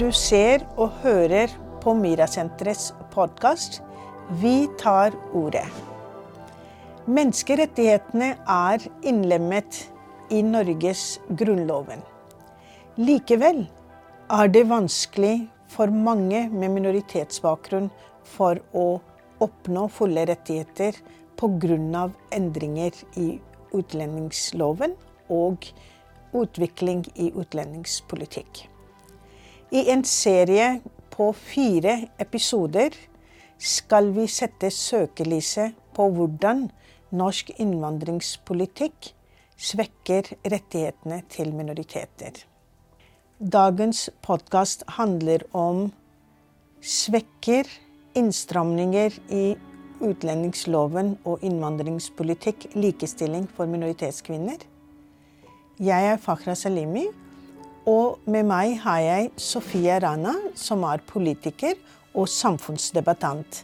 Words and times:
Du 0.00 0.06
ser 0.16 0.62
og 0.80 0.94
hører 1.02 1.50
på 1.82 1.92
Mirasenterets 1.92 2.86
podkast 3.12 3.82
'Vi 4.40 4.68
tar 4.80 5.12
ordet'. 5.36 5.66
Menneskerettighetene 7.04 8.30
er 8.54 8.86
innlemmet 9.04 9.82
i 10.30 10.40
Norges 10.40 11.20
grunnloven. 11.42 12.00
Likevel 12.96 13.66
er 14.38 14.48
det 14.48 14.64
vanskelig 14.70 15.50
for 15.68 15.92
mange 15.92 16.46
med 16.48 16.72
minoritetsbakgrunn 16.78 17.90
for 18.24 18.64
å 18.72 19.02
oppnå 19.40 19.86
fulle 19.90 20.24
rettigheter 20.32 20.96
pga. 21.36 22.10
endringer 22.32 22.92
i 23.16 23.38
utlendingsloven 23.74 24.96
og 25.28 25.72
utvikling 26.32 27.04
i 27.16 27.32
utlendingspolitikk. 27.36 28.69
I 29.70 29.84
en 29.90 30.00
serie 30.04 30.80
på 31.14 31.28
fire 31.32 31.92
episoder 32.18 32.94
skal 33.62 34.08
vi 34.16 34.24
sette 34.26 34.66
søkelyset 34.74 35.76
på 35.94 36.08
hvordan 36.10 36.64
norsk 37.14 37.52
innvandringspolitikk 37.62 39.12
svekker 39.54 40.32
rettighetene 40.42 41.20
til 41.30 41.54
minoriteter. 41.54 42.42
Dagens 43.38 44.08
podkast 44.26 44.82
handler 44.98 45.46
om 45.54 45.86
svekker 46.82 47.70
innstramninger 48.18 49.22
i 49.30 49.44
utlendingsloven 50.02 51.14
og 51.22 51.46
innvandringspolitikk 51.46 52.72
likestilling 52.74 53.46
for 53.54 53.70
minoritetskvinner. 53.70 54.66
Jeg 55.78 56.12
er 56.12 56.18
Fakhra 56.18 56.58
Salimi, 56.58 57.06
og 57.88 58.20
med 58.28 58.44
meg 58.48 58.74
har 58.82 59.00
jeg 59.04 59.30
Sofia 59.40 59.98
Rana, 60.02 60.34
som 60.54 60.84
er 60.88 61.00
politiker 61.06 61.78
og 62.14 62.28
samfunnsdebattant. 62.28 63.62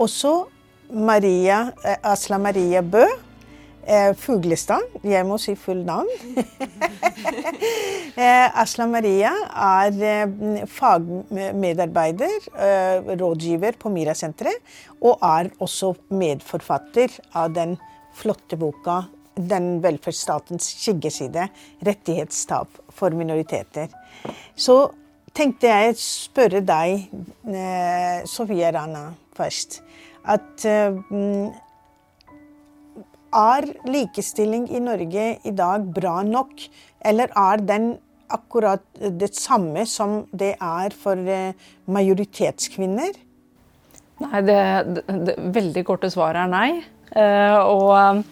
Også 0.00 0.46
Maria, 0.90 1.70
eh, 1.84 1.98
Asla 2.02 2.38
Maria 2.38 2.80
Bø, 2.80 3.04
eh, 3.86 4.14
Fuglestad. 4.16 4.80
Jeg 5.04 5.26
må 5.26 5.38
si 5.38 5.54
full 5.54 5.84
navn. 5.84 6.08
eh, 8.16 8.48
Asla 8.62 8.86
Maria 8.86 9.34
er 9.52 10.66
fagmedarbeider, 10.66 12.50
rådgiver 13.20 13.78
på 13.78 13.92
Mira-senteret, 13.92 14.58
og 15.00 15.18
er 15.22 15.52
også 15.60 15.94
medforfatter 16.10 17.20
av 17.34 17.52
den 17.54 17.76
flotte 18.16 18.56
boka 18.58 19.02
'Den 19.40 19.80
velferdsstatens 19.82 20.68
skyggeside 20.82 21.48
rettighetstap 21.86 22.68
for 22.90 23.10
minoriteter'. 23.10 23.90
Så 24.56 24.90
tenkte 25.34 25.70
jeg 25.70 25.94
å 25.94 25.98
spørre 25.98 26.60
deg, 26.60 27.08
eh, 27.48 28.20
Sofie 28.26 28.70
Rana, 28.72 29.14
først. 29.36 29.80
At 30.24 30.64
eh, 30.68 30.92
er 33.30 33.66
likestilling 33.86 34.68
i 34.74 34.82
Norge 34.82 35.26
i 35.46 35.50
dag 35.54 35.86
bra 35.94 36.20
nok, 36.26 36.68
eller 37.00 37.30
er 37.36 37.62
den 37.64 37.92
akkurat 38.30 38.82
det 38.94 39.32
samme 39.34 39.86
som 39.86 40.24
det 40.32 40.54
er 40.60 40.94
for 40.94 41.18
eh, 41.18 41.56
majoritetskvinner? 41.90 43.18
Nei, 44.20 44.40
det, 44.44 44.62
det, 44.94 45.04
det 45.26 45.36
veldig 45.54 45.84
korte 45.88 46.10
svaret 46.12 46.44
er 46.44 46.50
nei. 46.52 46.70
Uh, 47.10 47.58
og 47.66 48.24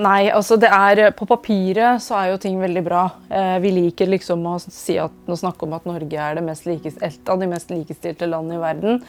nei, 0.00 0.30
altså 0.32 0.56
det 0.60 0.70
er 0.72 1.10
På 1.16 1.26
papiret 1.28 2.02
så 2.02 2.16
er 2.18 2.32
jo 2.32 2.40
ting 2.42 2.58
veldig 2.60 2.82
bra. 2.86 3.04
Uh, 3.30 3.56
vi 3.64 3.74
liker 3.74 4.10
liksom 4.10 4.44
å 4.48 4.58
si 4.62 4.98
at, 5.02 5.14
å 5.26 5.38
snakke 5.38 5.66
om 5.66 5.74
at 5.76 5.88
Norge 5.88 6.28
er 6.28 6.40
et 6.40 7.32
av 7.32 7.40
de 7.40 7.48
mest 7.50 7.72
likestilte 7.72 8.28
landene 8.30 8.60
i 8.60 8.62
verden. 8.64 9.02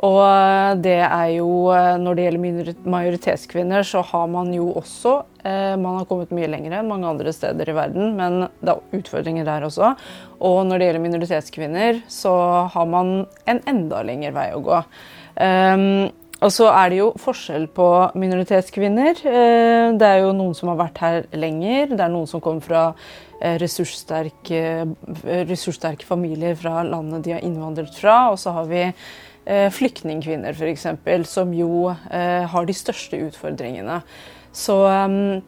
Og 0.00 0.80
det 0.80 1.00
er 1.04 1.28
jo 1.34 1.68
Når 2.00 2.16
det 2.16 2.26
gjelder 2.26 2.86
majoritetskvinner, 2.88 3.84
så 3.84 4.00
har 4.12 4.30
man 4.32 4.52
jo 4.54 4.70
også 4.80 5.12
eh, 5.44 5.74
Man 5.76 5.98
har 5.98 6.06
kommet 6.08 6.32
mye 6.32 6.48
lenger 6.48 6.78
enn 6.78 6.88
mange 6.88 7.10
andre 7.10 7.34
steder 7.36 7.68
i 7.68 7.76
verden, 7.76 8.14
men 8.16 8.46
det 8.62 8.72
er 8.72 9.00
utfordringer 9.00 9.48
der 9.48 9.66
også. 9.68 9.92
Og 10.40 10.62
når 10.68 10.80
det 10.80 10.88
gjelder 10.88 11.04
minoritetskvinner, 11.04 12.00
så 12.08 12.32
har 12.72 12.88
man 12.88 13.26
en 13.50 13.60
enda 13.68 14.00
lengre 14.06 14.32
vei 14.36 14.48
å 14.56 14.62
gå. 14.64 14.80
Um, 15.40 16.08
og 16.40 16.52
så 16.52 16.68
er 16.72 16.92
det 16.92 17.00
jo 17.00 17.08
forskjell 17.20 17.66
på 17.76 17.86
minoritetskvinner. 18.20 19.24
Uh, 19.24 19.96
det 20.00 20.06
er 20.08 20.22
jo 20.24 20.36
noen 20.36 20.54
som 20.56 20.72
har 20.72 20.78
vært 20.80 21.02
her 21.04 21.18
lenger. 21.36 21.94
Det 21.94 22.04
er 22.04 22.12
noen 22.12 22.28
som 22.30 22.42
kommer 22.44 22.64
fra 22.64 22.84
uh, 22.92 23.56
ressurssterke, 23.60 24.62
ressurssterke 25.50 26.08
familier 26.08 26.56
fra 26.58 26.84
landet 26.86 27.26
de 27.26 27.36
har 27.36 27.44
innvandret 27.44 27.96
fra. 27.98 28.22
Og 28.32 28.40
så 28.40 28.54
har 28.56 28.70
vi 28.70 28.86
eh, 29.46 29.68
flyktningkvinner 29.72 30.56
f.eks., 30.56 30.86
som 31.28 31.54
jo 31.54 31.90
eh, 31.90 32.44
har 32.48 32.66
de 32.66 32.76
største 32.76 33.20
utfordringene. 33.28 34.00
Så 34.52 34.76
um, 34.82 35.40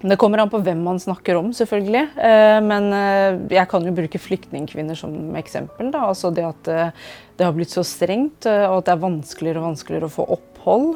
det 0.00 0.16
kommer 0.16 0.40
an 0.40 0.48
på 0.48 0.62
hvem 0.64 0.80
man 0.84 1.00
snakker 1.00 1.36
om, 1.36 1.50
selvfølgelig. 1.52 2.04
Eh, 2.16 2.58
men 2.64 2.86
eh, 2.96 3.40
jeg 3.52 3.68
kan 3.68 3.84
jo 3.84 3.92
bruke 3.96 4.20
flyktningkvinner 4.20 4.96
som 4.96 5.34
eksempel. 5.36 5.90
Da. 5.92 6.06
Altså 6.08 6.30
det 6.32 6.46
at 6.48 6.70
eh, 6.72 6.94
det 7.36 7.44
har 7.44 7.56
blitt 7.56 7.72
så 7.72 7.84
strengt, 7.84 8.48
og 8.48 8.78
at 8.78 8.88
det 8.88 8.94
er 8.94 9.02
vanskeligere 9.02 9.60
og 9.60 9.70
vanskeligere 9.70 10.08
å 10.08 10.12
få 10.12 10.26
opphold. 10.36 10.90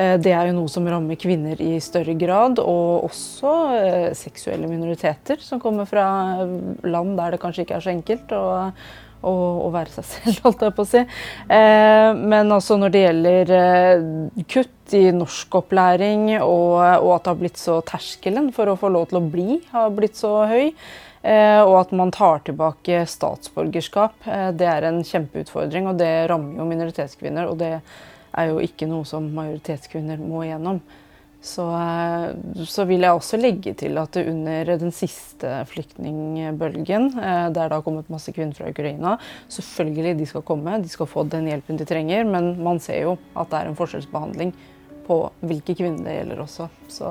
Det 0.00 0.30
er 0.30 0.46
jo 0.46 0.52
noe 0.54 0.70
som 0.70 0.86
rammer 0.86 1.18
kvinner 1.18 1.58
i 1.58 1.72
større 1.82 2.14
grad, 2.14 2.60
og 2.62 3.08
også 3.08 4.14
seksuelle 4.14 4.70
minoriteter 4.70 5.42
som 5.42 5.58
kommer 5.60 5.88
fra 5.90 6.06
land 6.86 7.18
der 7.18 7.34
det 7.34 7.40
kanskje 7.42 7.66
ikke 7.66 7.80
er 7.80 7.84
så 7.88 7.90
enkelt. 7.90 8.36
Og 9.26 9.66
å, 9.66 9.70
være 9.74 9.94
seg 9.94 10.06
selv, 10.12 10.40
holdt 10.46 10.64
jeg 10.66 10.76
på 10.76 10.86
å 10.86 10.90
si. 10.90 11.02
Eh, 11.58 12.08
men 12.16 12.54
altså 12.54 12.78
når 12.80 12.94
det 12.94 13.04
gjelder 13.04 13.54
eh, 13.58 14.44
kutt 14.50 14.96
i 14.96 15.04
norskopplæring, 15.14 16.32
og, 16.40 16.80
og 16.80 17.12
at 17.14 17.26
det 17.26 17.32
har 17.32 17.40
blitt 17.42 17.60
så 17.60 17.78
terskelen 17.86 18.50
for 18.56 18.70
å 18.70 18.78
få 18.80 18.90
lov 18.92 19.10
til 19.10 19.20
å 19.20 19.28
bli 19.32 19.60
har 19.70 19.92
blitt 19.94 20.18
så 20.18 20.32
høy, 20.50 20.72
eh, 21.22 21.60
og 21.62 21.76
at 21.82 21.92
man 21.96 22.12
tar 22.14 22.42
tilbake 22.48 23.04
statsborgerskap, 23.10 24.26
eh, 24.26 24.48
det 24.56 24.70
er 24.70 24.88
en 24.88 25.02
kjempeutfordring. 25.06 25.90
Og 25.92 26.00
det 26.00 26.14
rammer 26.30 26.62
jo 26.62 26.70
minoritetskvinner, 26.70 27.50
og 27.50 27.60
det 27.62 27.76
er 28.30 28.50
jo 28.50 28.60
ikke 28.62 28.88
noe 28.90 29.06
som 29.08 29.26
majoritetskvinner 29.36 30.20
må 30.22 30.44
igjennom. 30.46 30.82
Så, 31.40 31.64
eh, 31.72 32.64
så, 32.68 32.84
vil 32.84 33.00
jeg 33.00 33.16
også 33.16 33.38
legge 33.40 33.72
til 33.80 33.96
at 33.96 34.16
under 34.20 34.74
den 34.82 34.92
siste 34.92 35.62
flyktningbølgen, 35.70 37.06
eh, 37.16 37.46
der 37.48 37.70
det 37.70 37.78
har 37.78 37.84
kommet 37.86 38.12
masse 38.12 38.32
kvinner 38.36 38.52
fra 38.52 38.68
Ukraina 38.68 39.16
Selvfølgelig 39.48 40.18
de 40.18 40.26
skal 40.28 40.44
komme, 40.44 40.82
de 40.82 40.92
skal 40.92 41.08
få 41.08 41.24
den 41.24 41.48
hjelpen 41.48 41.80
de 41.80 41.88
trenger, 41.88 42.28
men 42.28 42.52
man 42.62 42.80
ser 42.80 43.06
jo 43.06 43.16
at 43.32 43.48
det 43.48 43.56
er 43.56 43.70
en 43.70 43.78
forskjellsbehandling 43.78 44.52
på 45.06 45.20
hvilke 45.40 45.74
kvinner 45.74 46.04
det 46.04 46.18
gjelder 46.20 46.44
også. 46.44 46.68
Så, 46.92 47.10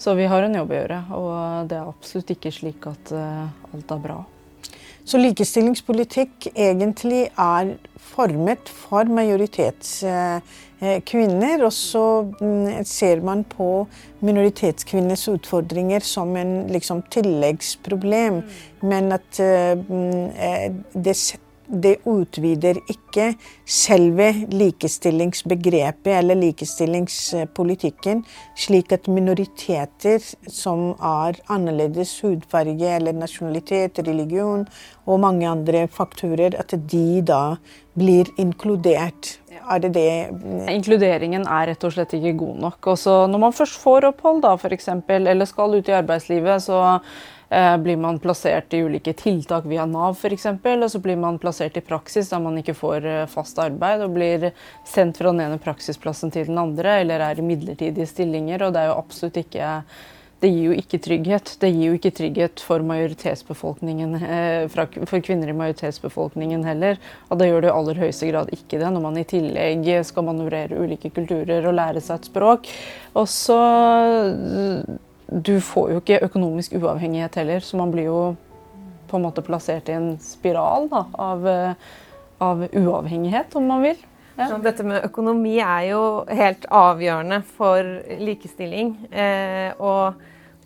så 0.00 0.16
vi 0.16 0.26
har 0.32 0.42
en 0.42 0.56
jobb 0.56 0.72
å 0.72 0.78
gjøre, 0.80 1.02
og 1.12 1.68
det 1.68 1.76
er 1.76 1.90
absolutt 1.92 2.32
ikke 2.34 2.50
slik 2.54 2.88
at 2.90 3.12
uh, 3.14 3.46
alt 3.70 3.94
er 3.94 4.00
bra. 4.02 4.22
Så 5.04 5.18
likestillingspolitikk 5.18 6.46
egentlig 6.54 7.30
er 7.30 7.76
formet 7.98 8.68
for 8.70 9.04
majoritetskvinner. 9.10 11.64
Og 11.66 11.72
så 11.74 12.22
mm, 12.40 12.84
ser 12.86 13.20
man 13.24 13.44
på 13.44 13.86
minoritetskvinners 14.22 15.28
utfordringer 15.32 16.00
som 16.06 16.36
en 16.36 16.66
liksom, 16.72 17.02
tilleggsproblem. 17.10 18.34
Mm. 18.34 18.42
Men 18.88 19.12
at 19.18 19.40
mm, 19.40 20.24
eh, 20.36 20.72
det 20.94 21.16
setter 21.16 21.51
det 21.66 21.96
utvider 22.08 22.78
ikke 22.90 23.32
selve 23.68 24.28
likestillingsbegrepet 24.52 26.10
eller 26.18 26.38
likestillingspolitikken, 26.40 28.22
slik 28.58 28.92
at 28.92 29.08
minoriteter 29.10 30.22
som 30.50 30.92
har 31.00 31.38
annerledes 31.52 32.14
hudfarge 32.24 32.94
eller 32.96 33.16
nasjonalitet, 33.16 34.02
religion 34.06 34.66
og 35.06 35.22
mange 35.22 35.48
andre 35.48 35.86
faktorer, 35.90 36.56
at 36.58 36.74
de 36.90 37.22
da 37.26 37.56
blir 37.98 38.28
inkludert. 38.40 39.36
Er 39.62 39.82
det 39.82 39.92
det 39.94 40.08
Inkluderingen 40.72 41.44
er 41.44 41.68
rett 41.70 41.84
og 41.84 41.92
slett 41.94 42.14
ikke 42.16 42.34
god 42.40 42.62
nok. 42.66 42.88
Også 42.94 43.26
når 43.30 43.42
man 43.46 43.54
først 43.56 43.78
får 43.82 44.08
opphold, 44.12 44.42
da, 44.44 44.56
f.eks., 44.56 44.88
eller 45.08 45.48
skal 45.48 45.76
ut 45.78 45.88
i 45.90 45.96
arbeidslivet, 45.98 46.64
så 46.64 46.80
blir 47.82 47.96
man 48.00 48.18
plassert 48.22 48.72
i 48.74 48.82
ulike 48.82 49.12
tiltak 49.12 49.66
via 49.68 49.84
Nav 49.86 50.16
f.eks., 50.16 50.46
og 50.46 50.86
så 50.90 51.00
blir 51.04 51.18
man 51.20 51.38
plassert 51.42 51.76
i 51.76 51.84
praksis 51.84 52.30
da 52.32 52.40
man 52.40 52.56
ikke 52.60 52.76
får 52.78 53.06
eh, 53.08 53.26
fast 53.28 53.60
arbeid 53.60 54.04
og 54.06 54.16
blir 54.16 54.48
sendt 54.88 55.20
fra 55.20 55.32
den 55.32 55.44
ene 55.44 55.60
praksisplassen 55.60 56.32
til 56.32 56.48
den 56.48 56.60
andre, 56.62 57.00
eller 57.02 57.20
er 57.20 57.38
i 57.38 57.46
midlertidige 57.46 58.08
stillinger. 58.08 58.62
og 58.62 58.72
det 58.72 58.82
er 58.82 58.90
jo 58.92 58.98
absolutt 59.02 59.36
ikke 59.42 59.82
det 60.42 60.48
gir 60.50 60.72
jo 60.72 60.74
ikke 60.74 60.98
trygghet. 60.98 61.52
Det 61.62 61.68
gir 61.70 61.84
jo 61.86 61.98
ikke 62.00 62.10
trygghet 62.18 62.62
for, 62.66 62.82
majoritetsbefolkningen, 62.82 64.16
eh, 64.26 64.64
for 64.72 65.22
kvinner 65.22 65.52
i 65.52 65.54
majoritetsbefolkningen 65.54 66.64
heller. 66.66 66.98
Og 67.28 67.38
det 67.38 67.46
gjør 67.46 67.62
det 67.62 67.70
i 67.70 67.76
aller 67.76 68.02
høyeste 68.02 68.32
grad 68.32 68.50
ikke 68.50 68.80
det, 68.80 68.88
når 68.90 69.06
man 69.06 69.20
i 69.20 69.28
tillegg 69.28 69.86
skal 70.08 70.26
manøvrere 70.26 70.82
ulike 70.82 71.12
kulturer 71.14 71.62
og 71.68 71.78
lære 71.78 72.02
seg 72.02 72.18
et 72.18 72.28
språk. 72.32 72.72
Og 73.14 73.30
så 73.30 73.60
du 75.32 75.56
får 75.64 75.92
jo 75.94 76.00
ikke 76.02 76.22
økonomisk 76.26 76.76
uavhengighet 76.76 77.36
heller, 77.40 77.64
så 77.64 77.80
man 77.80 77.92
blir 77.94 78.10
jo 78.10 78.22
på 79.08 79.18
en 79.18 79.26
måte 79.26 79.44
plassert 79.44 79.88
i 79.88 79.96
en 79.96 80.14
spiral 80.22 80.88
da, 80.92 81.04
av, 81.20 81.46
av 82.42 82.64
uavhengighet, 82.72 83.56
om 83.56 83.68
man 83.68 83.84
vil. 83.84 84.00
Ja. 84.36 84.48
Dette 84.64 84.84
med 84.86 85.04
økonomi 85.04 85.58
er 85.60 85.88
jo 85.90 86.02
helt 86.32 86.64
avgjørende 86.72 87.42
for 87.56 87.88
likestilling. 88.22 88.94
Eh, 89.12 89.74
og, 89.76 90.22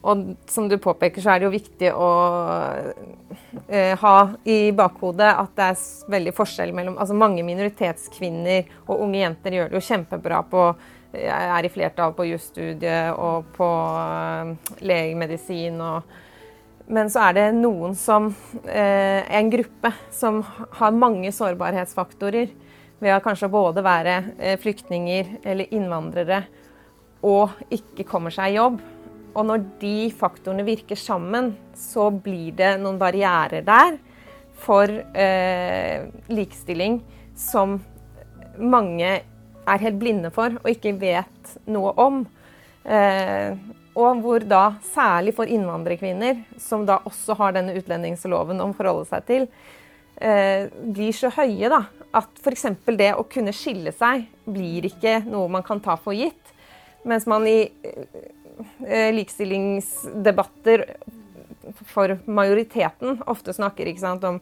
og, 0.06 0.22
som 0.50 0.68
du 0.70 0.76
påpeker, 0.82 1.22
så 1.22 1.34
er 1.34 1.42
det 1.42 1.48
jo 1.48 1.54
viktig 1.56 1.90
å 1.90 2.10
eh, 3.66 3.96
ha 3.98 4.16
i 4.46 4.60
bakhodet 4.76 5.32
at 5.32 5.56
det 5.58 5.70
er 5.72 6.12
veldig 6.14 6.34
forskjell 6.36 6.74
mellom 6.76 7.00
altså 7.02 7.18
Mange 7.18 7.42
minoritetskvinner 7.46 8.70
og 8.86 9.00
unge 9.00 9.24
jenter 9.24 9.58
gjør 9.58 9.72
det 9.72 9.80
jo 9.80 9.88
kjempebra 9.88 10.44
på 10.46 10.68
jeg 11.20 11.50
er 11.56 11.66
i 11.66 11.72
flertall 11.72 12.14
på 12.16 12.26
jusstudiet 12.28 13.16
og 13.16 13.48
på 13.56 13.68
legemedisin 14.80 15.16
legemedisin. 15.26 15.80
men 16.86 17.10
så 17.10 17.28
er 17.28 17.32
det 17.34 17.46
noen 17.54 17.94
som 17.94 18.28
uh, 18.30 19.22
En 19.30 19.50
gruppe 19.50 19.92
som 20.10 20.42
har 20.78 20.90
mange 20.92 21.32
sårbarhetsfaktorer 21.32 22.48
ved 22.98 23.12
å 23.12 23.22
kanskje 23.24 23.50
både 23.50 23.82
være 23.82 24.18
uh, 24.38 24.56
flyktninger 24.60 25.40
eller 25.44 25.72
innvandrere 25.74 26.44
og 27.26 27.50
ikke 27.72 28.04
kommer 28.06 28.30
seg 28.30 28.52
i 28.52 28.58
jobb. 28.60 28.76
Og 29.36 29.44
når 29.44 29.64
de 29.80 30.10
faktorene 30.14 30.64
virker 30.64 30.96
sammen, 30.96 31.56
så 31.74 32.10
blir 32.10 32.52
det 32.56 32.76
noen 32.80 32.98
barrierer 33.00 33.64
der 33.66 33.96
for 34.56 34.88
likestilling 36.32 37.00
som 37.36 37.74
mange 38.56 39.10
er 39.66 39.82
helt 39.82 39.98
blinde 40.00 40.30
for 40.34 40.58
og 40.62 40.70
ikke 40.70 40.94
vet 41.00 41.56
noe 41.70 41.92
om. 42.00 42.22
Eh, 42.86 43.56
og 43.96 44.20
hvor 44.20 44.44
da, 44.44 44.76
særlig 44.92 45.32
for 45.36 45.48
innvandrerkvinner, 45.48 46.42
som 46.60 46.84
da 46.88 46.98
også 47.08 47.36
har 47.38 47.56
denne 47.56 47.74
utlendingsloven 47.78 48.60
å 48.60 48.68
forholde 48.76 49.08
seg 49.08 49.24
til, 49.28 49.46
eh, 50.20 50.68
blir 50.68 51.16
så 51.16 51.30
høye 51.32 51.70
da, 51.72 51.86
at 52.16 52.42
f.eks. 52.42 52.66
det 52.96 53.14
å 53.16 53.24
kunne 53.28 53.54
skille 53.56 53.92
seg 53.96 54.26
blir 54.44 54.86
ikke 54.90 55.22
noe 55.24 55.48
man 55.48 55.64
kan 55.66 55.80
ta 55.80 55.96
for 55.96 56.16
gitt. 56.16 56.52
Mens 57.08 57.26
man 57.26 57.46
i 57.48 57.70
eh, 58.84 59.10
likestillingsdebatter 59.16 60.84
for 61.90 62.16
majoriteten 62.26 63.20
ofte 63.26 63.54
snakker 63.56 63.90
sant, 63.98 64.24
om 64.24 64.40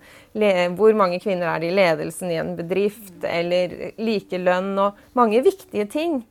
hvor 0.76 0.96
mange 0.98 1.20
kvinner 1.22 1.48
er 1.50 1.62
det 1.62 1.72
i 1.72 1.76
ledelsen 1.76 2.30
i 2.32 2.38
en 2.42 2.54
bedrift, 2.58 3.16
eller 3.24 3.92
likelønn 3.98 4.72
og 4.78 5.00
mange 5.16 5.42
viktige 5.44 5.86
ting. 5.90 6.22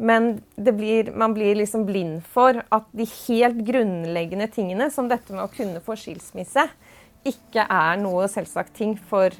Men 0.00 0.38
blir, 0.56 1.12
man 1.12 1.34
blir 1.36 1.58
liksom 1.58 1.84
blind 1.84 2.22
for 2.24 2.62
at 2.72 2.86
de 2.96 3.04
helt 3.26 3.60
grunnleggende 3.66 4.48
tingene, 4.48 4.88
som 4.90 5.10
dette 5.10 5.34
med 5.34 5.44
å 5.44 5.52
kunne 5.52 5.82
få 5.84 5.98
skilsmisse, 6.00 6.64
ikke 7.28 7.66
er 7.68 8.00
noe 8.00 8.28
selvsagt 8.32 8.72
ting 8.78 8.94
for 9.10 9.34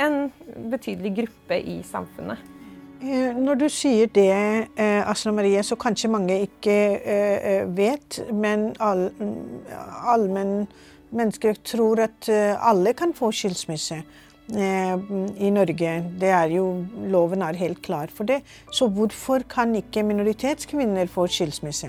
en 0.00 0.30
betydelig 0.72 1.12
gruppe 1.18 1.60
i 1.60 1.82
samfunnet. 1.84 2.57
Eh, 2.98 3.30
når 3.30 3.60
du 3.60 3.68
sier 3.70 4.08
det, 4.10 4.68
eh, 4.74 5.02
Asna 5.06 5.30
Marie, 5.32 5.62
så 5.62 5.76
kanskje 5.78 6.10
mange 6.10 6.34
ikke 6.42 6.74
eh, 6.98 7.66
vet, 7.70 8.18
men 8.34 8.72
allmenn 8.80 10.66
mennesker 11.14 11.60
tror 11.62 12.02
at 12.04 12.28
alle 12.28 12.92
kan 12.98 13.14
få 13.16 13.30
skilsmisse 13.32 14.02
i 14.48 15.48
Norge. 15.52 15.92
Det 16.20 16.28
er 16.32 16.50
jo, 16.52 16.66
Loven 17.12 17.42
er 17.44 17.56
helt 17.56 17.80
klar 17.84 18.12
for 18.12 18.28
det. 18.28 18.42
Så 18.72 18.88
hvorfor 18.92 19.44
kan 19.48 19.72
ikke 19.76 20.04
minoritetskvinner 20.04 21.08
få 21.08 21.26
skilsmisse? 21.32 21.88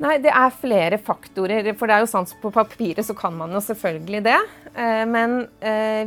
Nei, 0.00 0.18
Det 0.24 0.32
er 0.32 0.56
flere 0.56 0.98
faktorer. 0.98 1.68
For 1.76 1.86
det 1.88 1.96
er 1.96 2.04
jo 2.04 2.10
sant 2.12 2.32
på 2.40 2.52
papiret 2.52 3.04
så 3.04 3.16
kan 3.16 3.36
man 3.36 3.52
jo 3.52 3.60
selvfølgelig 3.64 4.24
det. 4.24 4.40
Men 5.08 5.46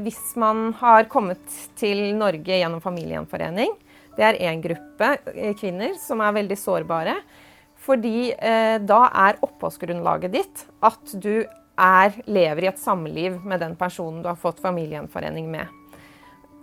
hvis 0.01 0.35
man 0.37 0.73
har 0.81 1.09
kommet 1.09 1.41
til 1.77 2.15
Norge 2.17 2.57
gjennom 2.57 2.81
familiegjenforening, 2.81 3.73
det 4.17 4.25
er 4.25 4.39
én 4.49 4.63
gruppe 4.63 5.11
eh, 5.35 5.53
kvinner 5.57 5.95
som 6.01 6.21
er 6.25 6.35
veldig 6.39 6.57
sårbare. 6.59 7.15
Fordi 7.87 8.31
eh, 8.33 8.77
da 8.83 9.03
er 9.27 9.39
oppholdsgrunnlaget 9.45 10.33
ditt 10.33 10.65
at 10.85 11.13
du 11.13 11.45
er, 11.77 12.15
lever 12.25 12.65
i 12.65 12.71
et 12.71 12.81
samliv 12.81 13.37
med 13.45 13.61
den 13.61 13.77
personen 13.77 14.23
du 14.23 14.31
har 14.31 14.39
fått 14.41 14.63
familiegjenforening 14.63 15.51
med. 15.53 15.69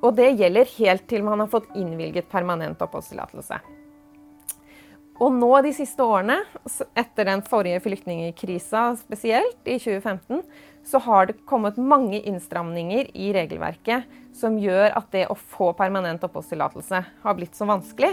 Og 0.05 0.13
det 0.19 0.35
gjelder 0.37 0.69
helt 0.77 1.07
til 1.09 1.25
man 1.25 1.41
har 1.41 1.49
fått 1.53 1.71
innvilget 1.79 2.29
permanent 2.33 2.83
oppholdstillatelse. 2.85 3.63
Og 5.23 5.31
nå 5.31 5.51
de 5.63 5.71
siste 5.77 6.03
årene, 6.03 6.41
etter 6.99 7.29
den 7.29 7.43
forrige 7.47 7.83
flyktningkrisa 7.85 8.89
spesielt, 8.99 9.61
i 9.63 9.79
2015, 9.79 10.43
så 10.85 11.01
har 11.07 11.29
det 11.29 11.37
kommet 11.47 11.79
mange 11.79 12.19
innstramninger 12.27 13.13
i 13.15 13.31
regelverket 13.37 14.11
som 14.35 14.59
gjør 14.59 14.91
at 14.99 15.07
det 15.15 15.29
å 15.31 15.39
få 15.39 15.71
permanent 15.79 16.25
oppholdstillatelse 16.27 17.03
har 17.23 17.39
blitt 17.39 17.55
så 17.57 17.69
vanskelig. 17.71 18.11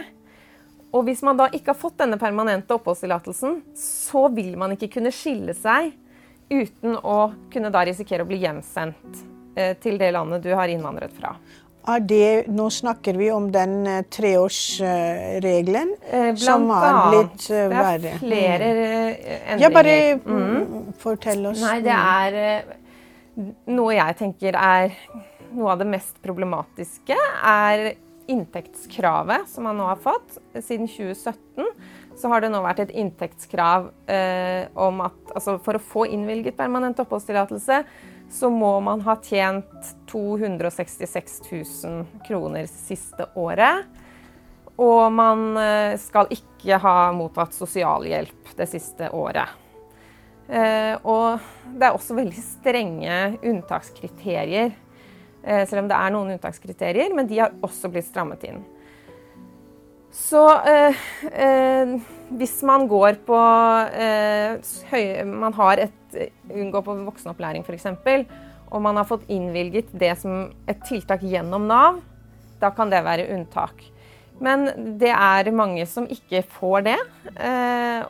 Og 0.91 1.07
hvis 1.07 1.23
man 1.25 1.39
da 1.39 1.47
ikke 1.49 1.71
har 1.73 1.79
fått 1.79 1.97
denne 2.03 2.19
permanente 2.21 2.75
oppholdstillatelsen, 2.75 3.61
så 3.77 4.27
vil 4.35 4.53
man 4.59 4.75
ikke 4.75 4.91
kunne 4.99 5.13
skille 5.15 5.55
seg 5.57 5.93
uten 6.51 6.97
å 6.97 7.31
kunne 7.51 7.71
da 7.73 7.83
risikere 7.87 8.25
å 8.25 8.29
bli 8.29 8.41
hjemsendt 8.43 9.21
eh, 9.55 9.73
til 9.79 9.97
det 9.97 10.11
landet 10.13 10.43
du 10.43 10.51
har 10.53 10.71
innvandret 10.71 11.15
fra. 11.15 11.33
Det, 11.81 12.45
nå 12.47 12.69
snakker 12.69 13.17
vi 13.17 13.31
om 13.33 13.47
den 13.51 13.87
uh, 13.87 14.01
treårsregelen 14.13 15.95
uh, 16.13 16.35
som 16.37 16.67
har 16.69 16.99
blitt 17.09 17.47
uh, 17.49 17.63
verre. 17.71 17.97
Det 17.97 18.11
er 18.11 18.19
flere 18.21 18.67
endringer. 18.69 19.63
Ja, 19.63 19.71
bare 19.73 19.95
mm. 20.21 20.93
fortell 21.01 21.49
oss. 21.49 21.63
Nei, 21.63 21.79
det 21.81 21.97
er 21.97 22.77
noe 23.71 23.95
jeg 23.97 24.17
tenker 24.19 24.57
er 24.59 24.93
noe 25.55 25.73
av 25.73 25.81
det 25.81 25.89
mest 25.89 26.21
problematiske. 26.21 27.17
Er 27.49 27.95
inntektskravet 28.31 29.49
som 29.49 29.65
man 29.65 29.81
nå 29.81 29.89
har 29.89 29.99
fått. 29.99 30.37
Siden 30.61 30.85
2017 30.85 31.65
så 32.21 32.29
har 32.29 32.43
det 32.43 32.51
nå 32.53 32.61
vært 32.61 32.83
et 32.85 32.93
inntektskrav 33.01 33.89
om 34.79 35.01
at 35.03 35.33
altså 35.33 35.57
for 35.65 35.79
å 35.79 35.81
få 35.81 36.05
innvilget 36.13 36.55
permanent 36.59 36.99
oppholdstillatelse 37.01 37.81
så 38.31 38.49
må 38.49 38.79
man 38.79 39.01
ha 39.03 39.17
tjent 39.23 39.91
266 40.11 41.41
000 41.51 42.05
kroner 42.27 42.69
siste 42.71 43.27
året. 43.35 43.89
Og 44.81 45.11
man 45.13 45.57
eh, 45.59 45.97
skal 45.99 46.31
ikke 46.31 46.79
ha 46.81 46.95
mottatt 47.13 47.53
sosialhjelp 47.53 48.53
det 48.57 48.69
siste 48.71 49.11
året. 49.13 49.57
Eh, 50.47 50.95
og 51.03 51.43
det 51.75 51.87
er 51.87 51.95
også 51.95 52.17
veldig 52.17 52.43
strenge 52.43 53.17
unntakskriterier. 53.43 54.71
Eh, 55.43 55.63
selv 55.67 55.83
om 55.83 55.91
det 55.91 55.99
er 55.99 56.15
noen 56.15 56.35
unntakskriterier, 56.37 57.13
men 57.15 57.27
de 57.29 57.43
har 57.43 57.59
også 57.61 57.91
blitt 57.91 58.09
strammet 58.09 58.47
inn. 58.47 58.63
Så 60.11 60.43
eh, 60.67 61.03
eh, 61.31 61.93
hvis 62.35 62.57
man 62.67 62.87
går 62.91 63.21
på 63.27 63.39
eh, 63.95 64.59
høy, 64.91 65.23
Man 65.23 65.55
har 65.55 65.79
et 65.79 65.95
Unngå 66.51 66.81
på 66.85 66.95
voksenopplæring 67.07 67.65
f.eks., 67.65 67.87
og 68.71 68.79
man 68.85 68.95
har 68.95 69.07
fått 69.07 69.27
innvilget 69.27 69.89
det 69.91 70.13
som 70.21 70.45
et 70.69 70.79
tiltak 70.87 71.25
gjennom 71.27 71.65
Nav, 71.67 71.97
da 72.61 72.69
kan 72.71 72.91
det 72.91 73.01
være 73.03 73.27
unntak. 73.33 73.83
Men 74.39 74.69
det 75.01 75.11
er 75.11 75.51
mange 75.51 75.83
som 75.89 76.07
ikke 76.07 76.39
får 76.55 76.85
det. 76.87 76.95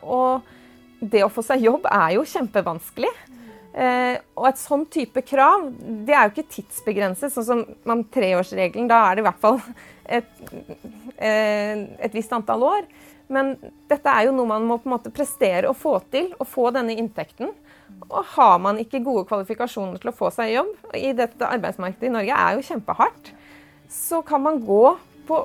Og 0.06 0.46
det 1.02 1.24
å 1.26 1.32
få 1.32 1.42
seg 1.42 1.66
jobb 1.66 1.88
er 1.90 2.14
jo 2.14 2.24
kjempevanskelig. 2.30 3.10
Eh, 3.72 4.18
og 4.36 4.50
et 4.50 4.60
sånn 4.60 4.82
type 4.92 5.22
krav 5.24 5.62
det 6.04 6.12
er 6.12 6.26
jo 6.26 6.34
ikke 6.34 6.50
tidsbegrenset, 6.58 7.32
sånn 7.32 7.46
som 7.46 7.62
man 7.88 8.04
treårsregelen. 8.12 8.90
Da 8.90 9.00
er 9.06 9.16
det 9.16 9.24
i 9.24 9.26
hvert 9.26 9.40
fall 9.40 9.60
et, 10.04 10.28
eh, 11.16 11.86
et, 11.98 12.12
visst 12.12 12.34
antall 12.36 12.66
år. 12.68 12.84
Men 13.32 13.54
dette 13.88 14.12
er 14.12 14.26
jo 14.28 14.34
noe 14.36 14.50
man 14.50 14.66
må 14.68 14.76
på 14.76 14.90
en 14.90 14.96
måte 14.98 15.14
prestere 15.14 15.70
og 15.70 15.78
få 15.80 15.96
til, 16.12 16.34
å 16.36 16.44
få 16.44 16.68
denne 16.74 16.98
inntekten. 17.00 17.54
Og 18.12 18.26
har 18.34 18.58
man 18.60 18.80
ikke 18.82 19.00
gode 19.04 19.24
kvalifikasjoner 19.28 20.00
til 20.02 20.10
å 20.12 20.16
få 20.16 20.28
seg 20.34 20.52
jobb, 20.56 20.74
i 20.98 21.14
dette 21.16 21.48
arbeidsmarkedet 21.48 22.10
i 22.10 22.12
Norge 22.12 22.42
er 22.44 22.58
jo 22.58 22.66
kjempehardt, 22.66 23.32
så 23.92 24.20
kan 24.26 24.42
man 24.44 24.60
gå 24.64 24.84
på 25.28 25.38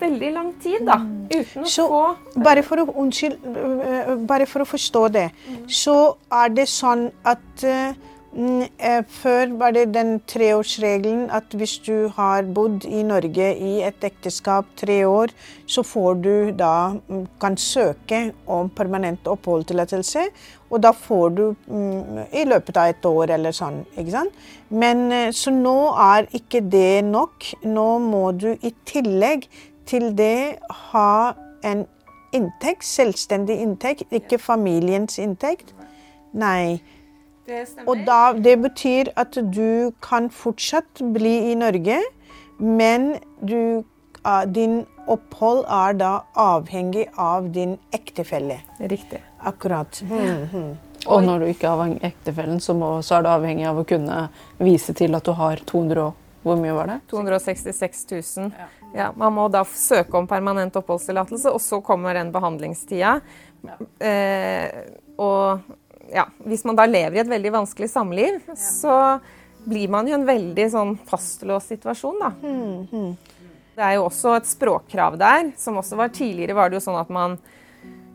veldig 0.00 0.30
lang 0.34 0.52
tid, 0.62 0.82
da. 0.88 0.98
Uten 1.30 1.66
å 1.66 1.70
så, 1.70 1.86
få 1.86 2.42
bare 2.42 2.64
for 2.66 2.82
å, 2.82 2.86
Unnskyld, 3.02 3.44
øh, 3.44 4.12
bare 4.28 4.46
for 4.48 4.64
å 4.64 4.68
forstå 4.68 5.02
det. 5.14 5.26
Så 5.70 5.96
er 6.32 6.54
det 6.54 6.66
sånn 6.72 7.08
at 7.28 7.66
uh, 7.68 7.92
før 8.38 9.52
var 9.58 9.72
det 9.74 9.94
den 9.94 10.20
treårsregelen 10.30 11.30
at 11.34 11.54
hvis 11.58 11.78
du 11.82 12.08
har 12.14 12.46
bodd 12.54 12.84
i 12.86 13.02
Norge 13.02 13.48
i 13.58 13.82
et 13.82 14.04
ekteskap 14.04 14.66
tre 14.76 15.00
år, 15.06 15.32
så 15.66 15.82
får 15.82 16.14
du 16.22 16.50
da 16.54 16.94
mm, 17.08 17.26
kan 17.40 17.56
søke 17.56 18.32
om 18.46 18.70
permanent 18.70 19.26
oppholdstillatelse. 19.26 20.28
Og 20.70 20.82
da 20.82 20.92
får 20.92 21.28
du 21.34 21.44
um, 21.66 22.20
i 22.30 22.44
løpet 22.44 22.76
av 22.76 22.92
et 22.92 23.08
år 23.08 23.32
eller 23.38 23.52
sånn. 23.56 23.82
ikke 23.96 24.14
sant? 24.14 24.32
Men 24.68 25.08
uh, 25.10 25.30
Så 25.32 25.50
nå 25.50 25.94
er 25.98 26.28
ikke 26.36 26.60
det 26.60 27.04
nok. 27.04 27.52
Nå 27.64 27.88
må 28.04 28.30
du 28.32 28.52
i 28.54 28.74
tillegg 28.86 29.48
til 29.88 30.12
det 30.14 30.58
ha 30.92 31.34
en 31.64 31.86
inntekt, 32.36 32.84
selvstendig 32.84 33.56
inntekt, 33.64 34.12
ikke 34.12 34.38
familiens 34.38 35.18
inntekt. 35.18 35.72
Nei. 36.36 36.78
Det 37.48 37.64
stemmer. 37.68 37.88
Og 37.88 38.04
da, 38.04 38.20
det 38.36 38.56
betyr 38.60 39.12
at 39.16 39.38
du 39.54 39.92
kan 40.04 40.28
fortsatt 40.32 41.00
bli 41.14 41.52
i 41.52 41.54
Norge, 41.56 42.00
men 42.58 43.14
du, 43.40 43.84
ah, 44.22 44.44
din 44.44 44.82
opphold 45.08 45.64
er 45.64 45.96
da 45.96 46.12
avhengig 46.36 47.06
av 47.16 47.48
din 47.54 47.78
ektefelle. 47.96 48.60
Riktig. 48.80 49.22
Akkurat. 49.48 50.02
Mhm. 50.04 50.76
Og 51.08 51.22
når 51.24 51.40
du 51.40 51.46
ikke 51.48 51.70
har 51.70 51.92
ektefellen, 52.04 52.58
så, 52.60 52.74
må, 52.76 52.98
så 53.06 53.16
er 53.16 53.24
du 53.24 53.28
avhengig 53.32 53.68
av 53.70 53.78
å 53.80 53.84
kunne 53.88 54.26
vise 54.60 54.92
til 54.98 55.14
at 55.16 55.24
du 55.24 55.32
har 55.38 55.62
200 55.64 56.08
og 56.08 56.24
Hvor 56.42 56.54
mye 56.56 56.72
var 56.72 56.86
det? 56.86 56.96
266 57.10 58.04
000. 58.12 58.52
Ja, 58.94 59.08
man 59.18 59.34
må 59.34 59.48
da 59.52 59.64
søke 59.66 60.16
om 60.16 60.28
permanent 60.30 60.76
oppholdstillatelse, 60.78 61.50
og 61.50 61.60
så 61.60 61.80
kommer 61.84 62.14
den 62.14 62.30
behandlingstida. 62.32 63.16
Eh, 64.00 64.68
og 65.18 65.66
ja, 66.12 66.26
hvis 66.46 66.64
man 66.68 66.78
da 66.78 66.86
lever 66.88 67.18
i 67.18 67.22
et 67.22 67.30
veldig 67.30 67.52
vanskelig 67.60 67.90
samliv, 67.92 68.40
så 68.56 69.18
blir 69.68 69.90
man 69.92 70.08
jo 70.08 70.16
en 70.16 70.26
veldig 70.28 70.66
sånn 70.72 70.94
fastlåst 71.08 71.74
situasjon, 71.74 72.22
da. 72.22 72.30
Det 73.78 73.84
er 73.86 73.94
jo 73.98 74.08
også 74.08 74.34
et 74.38 74.48
språkkrav 74.48 75.18
der, 75.20 75.52
som 75.60 75.78
også 75.78 75.98
var 76.00 76.10
tidligere 76.14 76.56
var 76.58 76.70
det 76.70 76.80
jo 76.80 76.86
sånn 76.88 76.98
at 76.98 77.10
man 77.14 77.36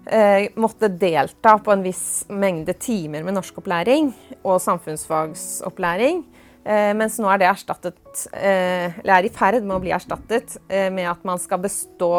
eh, 0.05 0.50
måtte 0.59 0.89
delta 0.89 1.55
på 1.63 1.71
en 1.71 1.85
viss 1.85 2.25
mengde 2.27 2.75
timer 2.75 3.23
med 3.23 3.38
norskopplæring 3.38 4.12
og 4.41 4.59
samfunnsfagsopplæring. 4.63 6.23
Eh, 6.63 6.91
mens 6.95 7.19
nå 7.19 7.27
er 7.31 7.41
det 7.41 7.50
erstattet, 7.51 8.25
eh, 8.31 9.00
eller 9.01 9.17
er 9.17 9.27
i 9.27 9.31
ferd 9.35 9.63
med 9.63 9.77
å 9.77 9.81
bli 9.83 9.91
erstattet 9.95 10.57
eh, 10.67 10.89
med 10.91 11.09
at 11.12 11.23
man 11.27 11.41
skal 11.41 11.63
bestå 11.63 12.15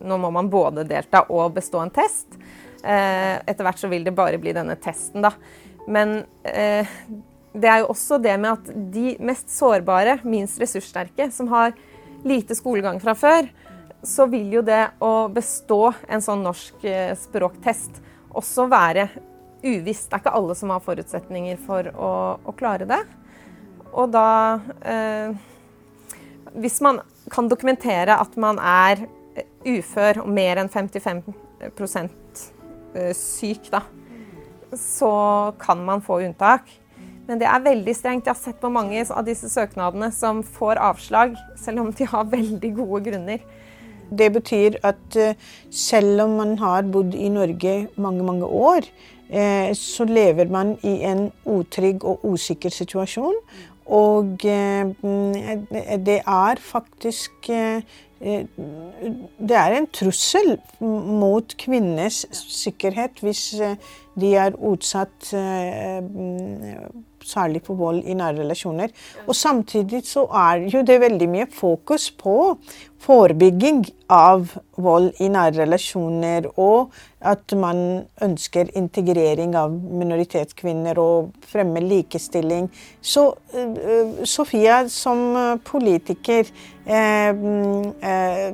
Nå 0.00 0.16
må 0.22 0.30
man 0.32 0.46
både 0.48 0.84
delta 0.88 1.24
og 1.34 1.50
bestå 1.52 1.80
en 1.82 1.90
test. 1.92 2.36
Eh, 2.84 3.36
etter 3.44 3.66
hvert 3.66 3.80
så 3.80 3.90
vil 3.90 4.06
det 4.06 4.16
bare 4.16 4.40
bli 4.40 4.54
denne 4.56 4.76
testen, 4.80 5.24
da. 5.24 5.34
Men 5.90 6.22
eh, 6.48 6.88
det 7.52 7.70
er 7.70 7.82
jo 7.82 7.90
også 7.92 8.20
det 8.22 8.36
med 8.40 8.52
at 8.52 8.70
de 8.94 9.16
mest 9.26 9.50
sårbare, 9.52 10.20
minst 10.24 10.60
ressurssterke, 10.62 11.30
som 11.34 11.50
har 11.52 11.74
lite 12.24 12.54
skolegang 12.54 13.00
fra 13.02 13.16
før, 13.18 13.48
så 14.02 14.26
vil 14.30 14.52
jo 14.54 14.62
det 14.64 14.82
å 15.04 15.28
bestå 15.32 15.90
en 16.08 16.22
sånn 16.24 16.44
norsk 16.46 16.84
eh, 16.88 17.12
språktest 17.18 18.00
også 18.30 18.68
være 18.70 19.08
uvisst. 19.64 20.08
Det 20.08 20.16
er 20.16 20.22
ikke 20.22 20.36
alle 20.38 20.56
som 20.56 20.72
har 20.72 20.84
forutsetninger 20.84 21.60
for 21.66 21.90
å, 21.92 22.12
å 22.40 22.54
klare 22.56 22.88
det. 22.88 23.00
Og 23.90 24.12
da 24.14 24.60
eh, 24.86 25.34
Hvis 26.54 26.80
man 26.80 27.00
kan 27.30 27.48
dokumentere 27.50 28.16
at 28.16 28.36
man 28.40 28.58
er 28.62 29.04
ufør 29.66 30.22
og 30.24 30.30
mer 30.32 30.62
enn 30.62 30.70
55 30.70 31.22
eh, 31.60 31.70
syk, 33.16 33.70
da, 33.72 33.84
så 34.76 35.10
kan 35.60 35.84
man 35.86 36.02
få 36.02 36.20
unntak. 36.26 36.68
Men 37.30 37.38
det 37.38 37.46
er 37.46 37.62
veldig 37.62 37.92
strengt. 37.94 38.26
Jeg 38.26 38.34
har 38.34 38.40
sett 38.40 38.58
på 38.58 38.72
mange 38.74 39.04
av 39.06 39.22
disse 39.22 39.46
søknadene 39.52 40.08
som 40.10 40.42
får 40.42 40.80
avslag, 40.82 41.36
selv 41.54 41.84
om 41.84 41.92
de 41.94 42.08
har 42.10 42.26
veldig 42.32 42.72
gode 42.74 43.04
grunner. 43.06 43.44
Det 44.10 44.32
betyr 44.34 44.80
at 44.82 45.16
eh, 45.16 45.38
selv 45.70 46.24
om 46.24 46.34
man 46.40 46.56
har 46.58 46.88
bodd 46.90 47.14
i 47.14 47.28
Norge 47.30 47.74
mange, 47.94 48.24
mange 48.26 48.46
år, 48.46 48.88
eh, 49.30 49.70
så 49.78 50.04
lever 50.08 50.50
man 50.50 50.74
i 50.82 50.96
en 51.06 51.28
utrygg 51.46 52.02
og 52.02 52.24
usikker 52.32 52.74
situasjon. 52.74 53.38
Og 53.86 54.46
eh, 54.46 54.90
mm, 54.90 55.66
det 56.06 56.20
er 56.26 56.62
faktisk 56.62 57.50
eh, 57.50 57.78
eh, 57.78 57.82
Det 58.20 59.56
er 59.56 59.76
en 59.78 59.86
trussel 59.96 60.58
mot 60.80 61.54
kvinners 61.56 62.26
sikkerhet 62.52 63.22
hvis 63.24 63.44
eh, 63.64 63.78
de 64.20 64.34
er 64.36 64.58
utsatt 64.60 65.30
eh, 65.32 66.02
særlig 67.30 67.62
for 67.66 67.78
vold 67.78 68.02
i 68.04 68.16
nære 68.18 68.42
relasjoner. 68.42 68.92
Og 69.26 69.36
samtidig 69.36 70.04
så 70.08 70.26
er 70.48 70.66
jo 70.72 70.84
det 70.86 71.00
veldig 71.02 71.28
mye 71.30 71.50
fokus 71.54 72.10
på 72.10 72.36
forebygging 73.00 73.84
av 74.12 74.50
vold 74.80 75.14
i 75.24 75.28
nære 75.32 75.62
relasjoner, 75.62 76.48
og 76.60 76.92
at 77.24 77.54
man 77.56 78.02
ønsker 78.24 78.72
integrering 78.76 79.54
av 79.56 79.72
minoritetskvinner 79.72 80.98
og 81.00 81.30
fremme 81.48 81.80
likestilling. 81.84 82.68
Så 83.00 83.26
uh, 83.54 84.24
Sofia, 84.28 84.82
som 84.92 85.22
politiker, 85.64 86.50
uh, 86.88 87.44
uh, 88.04 88.48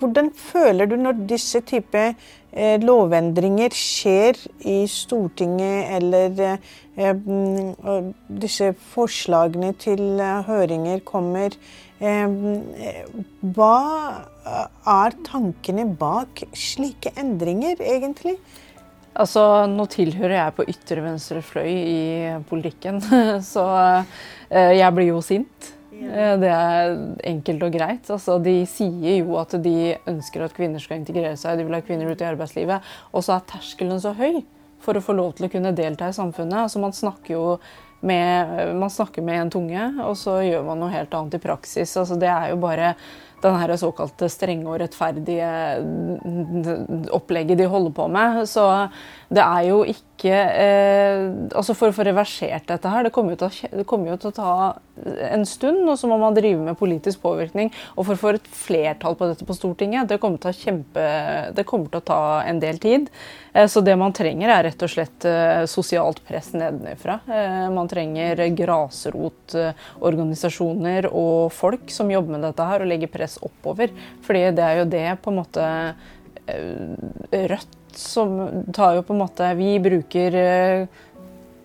hvordan 0.00 0.32
føler 0.36 0.88
du 0.88 0.96
når 1.00 1.24
disse 1.28 1.60
typer 1.68 2.14
lovendringer 2.80 3.74
skjer 3.76 4.38
i 4.64 4.78
Stortinget, 4.88 5.90
eller 5.98 6.40
eh, 6.96 7.18
disse 8.42 8.70
forslagene 8.94 9.74
til 9.80 10.20
høringer 10.48 11.02
kommer? 11.04 11.56
Hva 13.56 13.76
er 14.92 15.16
tankene 15.24 15.86
bak 16.00 16.42
slike 16.56 17.12
endringer, 17.20 17.80
egentlig? 17.80 18.36
Altså, 19.16 19.64
Nå 19.68 19.86
tilhører 19.92 20.36
jeg 20.38 20.56
på 20.58 20.68
ytre 20.72 21.04
venstre 21.04 21.40
fløy 21.44 21.70
i 21.72 22.02
politikken, 22.48 23.00
så 23.52 23.64
jeg 24.52 24.92
blir 24.96 25.12
jo 25.14 25.24
sint. 25.24 25.75
Det 25.96 26.50
er 26.52 26.96
enkelt 27.30 27.64
og 27.66 27.72
greit. 27.72 28.10
Altså, 28.12 28.36
de 28.42 28.58
sier 28.68 29.22
jo 29.22 29.38
at 29.40 29.56
de 29.64 29.96
ønsker 30.08 30.44
at 30.44 30.54
kvinner 30.56 30.82
skal 30.82 31.00
integrere 31.00 31.36
seg, 31.40 31.56
de 31.58 31.66
vil 31.66 31.78
ha 31.78 31.82
kvinner 31.84 32.10
ut 32.10 32.22
i 32.22 32.28
arbeidslivet. 32.28 32.92
Og 33.12 33.24
så 33.24 33.36
er 33.36 33.48
terskelen 33.48 34.02
så 34.02 34.12
høy 34.18 34.42
for 34.82 34.98
å 34.98 35.02
få 35.02 35.16
lov 35.16 35.34
til 35.36 35.48
å 35.48 35.52
kunne 35.52 35.74
delta 35.76 36.10
i 36.10 36.16
samfunnet. 36.16 36.66
Altså, 36.66 36.82
man 36.82 36.94
snakker 36.96 37.34
jo 37.34 37.44
med, 38.06 38.76
man 38.76 38.92
snakker 38.92 39.24
med 39.24 39.40
en 39.40 39.52
tunge, 39.56 39.86
og 40.04 40.16
så 40.20 40.38
gjør 40.44 40.66
man 40.66 40.82
noe 40.82 40.92
helt 40.92 41.14
annet 41.16 41.38
i 41.38 41.42
praksis. 41.42 41.96
Altså, 41.96 42.18
det 42.20 42.28
er 42.30 42.52
jo 42.52 42.60
bare 42.62 42.94
den 43.42 43.58
her 43.60 43.74
såkalte 43.80 44.28
strenge 44.32 44.68
og 44.70 44.80
rettferdige 44.80 45.50
opplegget 47.14 47.60
de 47.60 47.68
holder 47.70 47.92
på 47.96 48.08
med. 48.12 48.42
Så 48.48 48.64
det 49.28 49.42
er 49.42 49.68
jo 49.68 49.82
ikke 49.84 50.32
eh, 50.32 51.24
Altså 51.58 51.74
for 51.76 51.90
å 51.90 51.94
få 51.94 52.06
reversert 52.06 52.64
dette 52.70 52.88
her, 52.88 53.04
det 53.04 53.12
kommer, 53.12 53.34
jo 53.34 53.50
til, 53.50 53.68
det 53.68 53.84
kommer 53.88 54.14
jo 54.14 54.18
til 54.22 54.30
å 54.30 54.36
ta 54.36 54.52
en 55.28 55.44
stund, 55.48 55.82
og 55.84 55.98
så 56.00 56.08
må 56.08 56.16
man 56.20 56.34
drive 56.36 56.60
med 56.62 56.78
politisk 56.80 57.20
påvirkning. 57.20 57.70
Og 57.96 58.06
for 58.06 58.14
å 58.14 58.20
få 58.20 58.28
et 58.36 58.48
flertall 58.48 59.16
på 59.18 59.26
dette 59.28 59.44
på 59.46 59.54
Stortinget, 59.56 60.08
det 60.08 60.18
kommer 60.22 60.38
til 60.40 60.50
å, 60.50 60.56
kjempe, 60.56 61.02
det 61.56 61.64
kommer 61.68 61.88
til 61.92 62.00
å 62.00 62.08
ta 62.08 62.22
en 62.48 62.60
del 62.62 62.78
tid. 62.82 63.04
Eh, 63.52 63.66
så 63.68 63.80
det 63.84 63.96
man 64.00 64.12
trenger, 64.16 64.48
er 64.52 64.62
rett 64.70 64.82
og 64.84 64.90
slett 64.92 65.24
eh, 65.28 65.64
sosialt 65.70 66.20
press 66.26 66.48
nedenfra. 66.56 67.14
Eh, 67.28 67.66
man 67.74 67.88
trenger 67.90 68.36
grasrotorganisasjoner 68.56 71.02
og 71.12 71.52
folk 71.52 71.90
som 71.92 72.10
jobber 72.12 72.32
med 72.36 72.44
dette 72.48 72.64
her, 72.68 72.80
og 72.82 72.90
legger 72.90 73.14
press 73.26 73.38
oppover. 73.42 73.90
Fordi 74.22 74.44
det 74.56 74.62
er 74.62 74.78
jo 74.80 74.86
det 74.94 75.08
på 75.22 75.32
en 75.32 75.42
måte 75.42 75.66
Rødt 76.46 77.96
som 77.98 78.36
tar 78.70 78.94
jo 78.94 79.02
på 79.02 79.14
en 79.14 79.18
måte 79.24 79.48
Vi 79.58 79.80
bruker 79.82 80.36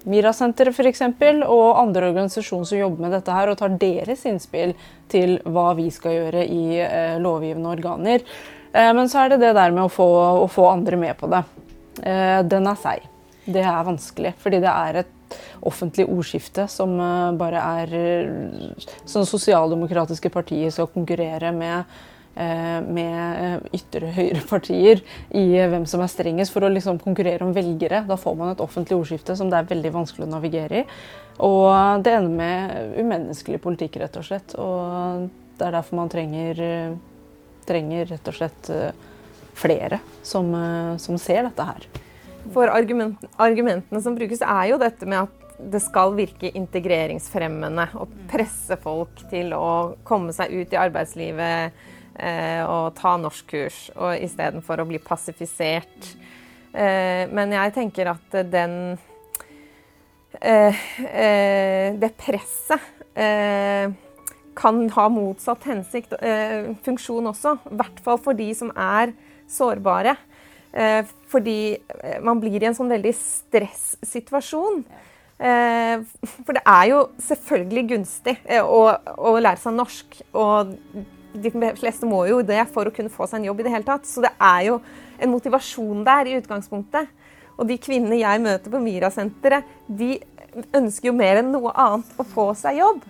Mirasenteret 0.09 0.73
f.eks. 0.73 1.03
og 1.45 1.77
andre 1.77 2.07
organisasjoner 2.09 2.65
som 2.65 2.79
jobber 2.79 3.03
med 3.05 3.13
dette 3.13 3.35
her, 3.35 3.51
og 3.51 3.59
tar 3.59 3.75
deres 3.77 4.23
innspill 4.25 4.73
til 5.11 5.35
hva 5.45 5.75
vi 5.77 5.91
skal 5.93 6.15
gjøre 6.15 6.47
i 6.49 6.81
lovgivende 7.21 7.69
organer. 7.69 8.25
Men 8.73 9.11
så 9.11 9.21
er 9.21 9.35
det 9.35 9.43
det 9.43 9.53
der 9.53 9.75
med 9.75 9.85
å 9.85 9.93
få, 9.93 10.09
å 10.41 10.47
få 10.49 10.65
andre 10.71 10.97
med 10.97 11.13
på 11.19 11.29
det. 11.29 11.43
Eh, 12.01 12.39
den 12.49 12.67
er 12.71 12.81
seig. 12.81 13.05
Det 13.45 13.61
er 13.61 13.85
vanskelig, 13.85 14.33
fordi 14.41 14.61
det 14.63 14.73
er 14.73 15.01
et 15.03 15.13
offentlig 15.61 16.07
ordskifte 16.09 16.67
som 16.71 16.95
eh, 16.99 17.33
bare 17.39 17.65
er 17.81 17.91
Sånn 19.09 19.27
sosialdemokratiske 19.27 20.31
partier 20.33 20.71
skal 20.73 20.89
konkurrere 20.91 21.51
med 21.55 21.93
eh, 22.35 22.79
med 22.81 23.67
ytre 23.75 24.11
høyrepartier 24.15 25.01
i 25.37 25.45
hvem 25.59 25.85
som 25.89 26.03
er 26.03 26.11
strengest, 26.11 26.53
for 26.53 26.65
å 26.65 26.71
liksom 26.71 27.01
konkurrere 27.03 27.45
om 27.45 27.53
velgere. 27.55 28.03
Da 28.07 28.17
får 28.19 28.37
man 28.39 28.53
et 28.53 28.63
offentlig 28.63 28.97
ordskifte 28.99 29.35
som 29.37 29.51
det 29.51 29.59
er 29.59 29.71
veldig 29.71 29.93
vanskelig 29.97 30.27
å 30.27 30.33
navigere 30.35 30.83
i. 30.83 30.85
Og 31.41 32.03
det 32.05 32.15
ender 32.15 32.37
med 32.37 32.99
umenneskelig 33.01 33.61
politikk, 33.63 33.99
rett 34.01 34.19
og 34.19 34.27
slett. 34.27 34.55
Og 34.61 35.27
det 35.57 35.67
er 35.67 35.75
derfor 35.77 35.99
man 35.99 36.11
trenger, 36.11 36.61
trenger 37.67 38.13
rett 38.13 38.29
og 38.31 38.37
slett 38.37 38.71
flere 39.57 39.99
som, 40.23 40.53
som 41.01 41.19
ser 41.21 41.45
dette 41.49 41.67
her. 41.67 41.89
For 42.49 42.71
argument, 42.73 43.21
argumentene 43.39 44.01
som 44.01 44.17
brukes, 44.17 44.41
er 44.41 44.71
jo 44.71 44.81
dette 44.81 45.05
med 45.05 45.27
at 45.27 45.41
det 45.71 45.81
skal 45.83 46.15
virke 46.17 46.49
integreringsfremmende 46.57 47.91
og 48.01 48.13
presse 48.31 48.77
folk 48.81 49.21
til 49.29 49.53
å 49.53 49.93
komme 50.07 50.33
seg 50.33 50.53
ut 50.55 50.73
i 50.73 50.79
arbeidslivet 50.81 51.83
eh, 52.17 52.61
og 52.65 52.95
ta 52.97 53.13
norskkurs, 53.21 53.91
istedenfor 54.25 54.81
å 54.81 54.87
bli 54.89 55.01
passifisert. 55.03 56.15
Eh, 56.71 57.27
men 57.29 57.51
jeg 57.53 57.75
tenker 57.75 58.13
at 58.13 58.37
den 58.47 58.75
eh, 60.39 60.77
eh 61.03 61.91
Det 61.99 62.13
presset 62.15 62.79
eh, 63.19 63.91
kan 64.55 64.77
ha 64.95 65.05
motsatt 65.09 65.63
hensikt, 65.63 66.13
funksjon 66.83 67.29
også. 67.31 67.55
I 67.71 67.77
hvert 67.79 68.01
fall 68.03 68.19
for 68.19 68.35
de 68.35 68.49
som 68.55 68.69
er 68.75 69.13
sårbare. 69.49 70.17
Eh, 70.73 71.05
fordi 71.27 71.75
eh, 71.75 72.19
man 72.23 72.39
blir 72.39 72.61
i 72.61 72.67
en 72.69 72.75
sånn 72.77 72.91
veldig 72.91 73.13
stressituasjon. 73.17 74.83
Eh, 75.41 76.03
for 76.45 76.55
det 76.55 76.63
er 76.63 76.85
jo 76.91 77.01
selvfølgelig 77.25 77.87
gunstig 77.95 78.37
å, 78.61 78.83
å 79.17 79.33
lære 79.41 79.61
seg 79.63 79.75
norsk. 79.75 80.21
Og 80.37 80.75
de 81.31 81.53
fleste 81.79 82.07
må 82.07 82.23
jo 82.29 82.41
det 82.45 82.63
for 82.71 82.87
å 82.87 82.93
kunne 82.95 83.11
få 83.11 83.27
seg 83.27 83.41
en 83.41 83.49
jobb 83.51 83.63
i 83.63 83.67
det 83.67 83.75
hele 83.75 83.87
tatt. 83.87 84.07
Så 84.07 84.23
det 84.23 84.33
er 84.37 84.67
jo 84.69 84.79
en 85.21 85.33
motivasjon 85.33 86.05
der 86.07 86.29
i 86.29 86.37
utgangspunktet. 86.39 87.11
Og 87.59 87.67
de 87.69 87.77
kvinnene 87.81 88.21
jeg 88.21 88.41
møter 88.41 88.73
på 88.73 88.81
Mira-senteret, 88.81 89.67
de 89.85 90.15
ønsker 90.75 91.11
jo 91.11 91.15
mer 91.15 91.39
enn 91.41 91.51
noe 91.53 91.71
annet 91.79 92.15
å 92.19 92.25
få 92.27 92.51
seg 92.57 92.79
jobb. 92.79 93.03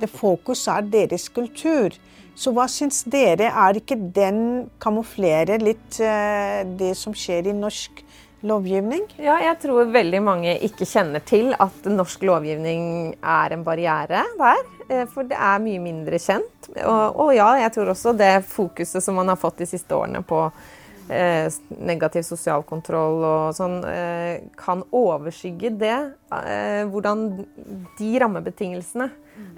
Det 0.00 0.08
fokus 0.08 0.62
er 0.72 0.86
deres 0.88 1.26
kultur. 1.32 1.96
Så 2.40 2.54
hva 2.56 2.64
syns 2.72 3.02
dere? 3.10 3.50
Er 3.52 3.76
ikke 3.76 3.98
den 4.16 4.70
kamuflerer 4.80 5.60
litt 5.60 5.98
uh, 6.00 6.62
det 6.80 6.94
som 6.96 7.12
skjer 7.16 7.50
i 7.50 7.56
norsk 7.56 8.00
lovgivning? 8.48 9.04
Ja, 9.20 9.36
jeg 9.44 9.58
tror 9.60 9.90
veldig 9.92 10.22
mange 10.24 10.54
ikke 10.64 10.88
kjenner 10.88 11.20
til 11.26 11.52
at 11.60 11.84
norsk 11.90 12.24
lovgivning 12.24 13.12
er 13.20 13.52
en 13.52 13.64
barriere 13.66 14.24
der. 14.40 14.62
Eh, 14.88 15.04
for 15.12 15.28
det 15.28 15.36
er 15.36 15.60
mye 15.62 15.82
mindre 15.82 16.18
kjent. 16.22 16.70
Og, 16.80 17.20
og 17.26 17.34
ja, 17.36 17.50
jeg 17.66 17.74
tror 17.76 17.92
også 17.92 18.16
det 18.16 18.32
fokuset 18.48 19.04
som 19.04 19.20
man 19.20 19.28
har 19.28 19.40
fått 19.40 19.60
de 19.60 19.68
siste 19.68 19.96
årene 19.96 20.24
på 20.24 20.46
eh, 20.48 20.79
negativ 21.80 22.22
sosial 22.26 22.62
kontroll 22.68 23.24
og 23.26 23.56
sånn, 23.56 23.80
eh, 23.88 24.46
kan 24.58 24.84
overskygge 24.94 25.72
det. 25.80 25.98
Eh, 26.30 26.84
hvordan 26.90 27.26
de 27.98 28.10
rammebetingelsene 28.22 29.10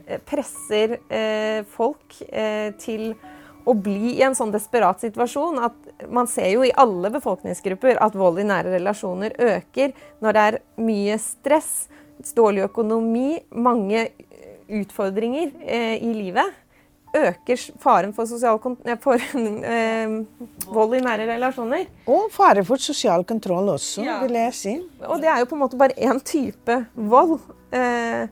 eh, 0.06 0.18
presser 0.24 0.98
eh, 1.12 1.62
folk 1.68 2.16
til 2.80 3.12
å 3.62 3.74
bli 3.78 4.16
i 4.16 4.22
en 4.26 4.34
sånn 4.34 4.50
desperat 4.50 5.02
situasjon 5.04 5.60
at 5.62 6.08
man 6.10 6.26
ser 6.26 6.48
jo 6.50 6.64
i 6.66 6.72
alle 6.74 7.12
befolkningsgrupper 7.14 8.00
at 8.02 8.16
vold 8.18 8.40
i 8.42 8.46
nære 8.48 8.72
relasjoner 8.74 9.36
øker 9.38 9.92
når 10.24 10.34
det 10.34 10.46
er 10.48 10.58
mye 10.82 11.18
stress, 11.22 11.72
dårlig 12.34 12.66
økonomi, 12.66 13.38
mange 13.54 14.08
utfordringer 14.72 15.52
eh, 15.62 15.96
i 16.02 16.12
livet. 16.16 16.61
Øker 17.12 17.60
faren 17.82 18.14
for, 18.16 18.30
for 19.02 19.24
eh, 19.74 20.14
vold 20.72 20.96
i 20.96 21.02
nære 21.04 21.26
relasjoner. 21.28 21.90
Og 22.08 22.30
fare 22.32 22.64
for 22.64 22.80
sosial 22.80 23.26
kontroll 23.28 23.68
også, 23.74 24.06
ja. 24.06 24.16
vil 24.24 24.38
jeg 24.40 24.56
si. 24.56 24.78
Og 25.04 25.20
det 25.20 25.28
er 25.28 25.42
jo 25.42 25.50
på 25.50 25.58
en 25.58 25.64
måte 25.66 25.80
bare 25.80 25.98
én 26.00 26.22
type 26.24 26.78
vold. 26.96 27.36
Eh, 27.72 28.24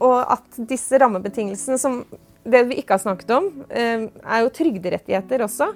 og 0.00 0.32
at 0.32 0.56
disse 0.70 0.98
rammebetingelsene 1.02 1.76
som 1.80 2.04
det 2.50 2.62
vi 2.70 2.78
ikke 2.80 2.94
har 2.96 3.02
snakket 3.02 3.30
om, 3.36 3.44
eh, 3.68 4.00
er 4.24 4.38
jo 4.44 4.54
trygderettigheter 4.54 5.38
også. 5.44 5.66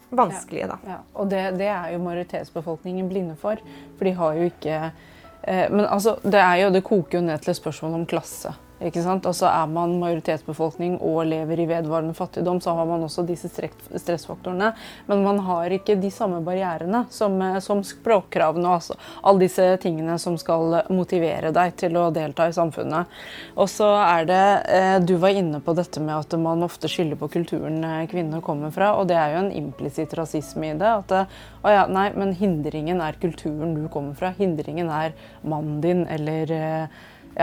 vanskelige, 0.09 0.69
da. 0.71 0.77
Ja, 0.87 0.99
og 1.13 1.29
det, 1.29 1.43
det, 1.59 1.67
er 1.73 1.91
jo 1.93 2.03
majoritetsbefolkningen 2.05 3.09
blinde 3.09 3.35
for. 3.39 3.61
For 3.97 4.07
de 4.07 4.13
har 4.17 4.37
jo 4.37 4.47
ikke 4.47 4.77
eh, 4.77 5.65
Men 5.73 5.85
altså, 5.85 6.17
det, 6.23 6.41
jo, 6.61 6.71
det 6.73 6.85
koker 6.85 7.19
jo 7.19 7.25
ned 7.25 7.43
til 7.43 7.53
et 7.53 7.59
spørsmål 7.59 7.99
om 7.99 8.07
klasse. 8.09 8.53
Sant? 8.77 9.25
Altså 9.25 9.47
Er 9.49 9.65
man 9.71 9.95
majoritetsbefolkning 9.97 10.99
og 11.01 11.23
lever 11.25 11.63
i 11.63 11.67
vedvarende 11.69 12.13
fattigdom, 12.13 12.59
så 12.61 12.75
har 12.77 12.85
man 12.85 13.01
også 13.07 13.23
disse 13.25 13.49
stressfaktorene. 13.49 14.73
Men 15.07 15.23
man 15.25 15.39
har 15.47 15.73
ikke 15.73 15.95
de 15.97 16.11
samme 16.13 16.43
barrierene 16.45 17.05
som, 17.09 17.41
eh, 17.41 17.57
som 17.59 17.81
språkkravene 17.81 18.67
og 18.67 18.77
altså, 18.77 18.97
alle 19.23 19.47
disse 19.47 19.65
tingene 19.81 20.19
som 20.21 20.37
skal 20.37 20.83
motivere 20.93 21.51
deg 21.51 21.73
til 21.75 21.97
å 21.97 22.11
delta 22.13 22.47
i 22.47 22.53
samfunnet. 22.53 23.09
Og 23.57 23.69
så 23.69 23.89
er 24.03 24.29
det 24.29 24.45
eh, 24.69 24.99
Du 25.07 25.17
var 25.17 25.33
inne 25.33 25.59
på 25.59 25.73
dette 25.73 25.99
med 25.99 26.13
at 26.13 26.37
man 26.39 26.61
ofte 26.61 26.87
skylder 26.87 27.17
på 27.17 27.31
kulturen 27.33 27.83
eh, 27.83 28.05
kvinner 28.11 28.45
kommer 28.45 28.71
fra, 28.71 28.93
og 28.93 29.09
det 29.09 29.17
er 29.17 29.33
jo 29.33 29.43
en 29.45 29.53
implisitt 29.57 30.13
rasisme 30.13 30.69
i 30.69 30.77
det. 30.77 30.93
At 31.01 31.27
å 31.65 31.73
ja, 31.73 31.87
nei, 31.89 32.11
men 32.13 32.37
hindringen 32.37 33.01
er 33.01 33.17
kulturen 33.17 33.73
du 33.73 33.87
kommer 33.89 34.13
fra. 34.13 34.35
Hindringen 34.37 34.91
er 34.93 35.17
mannen 35.41 35.81
din 35.81 36.05
eller 36.05 36.53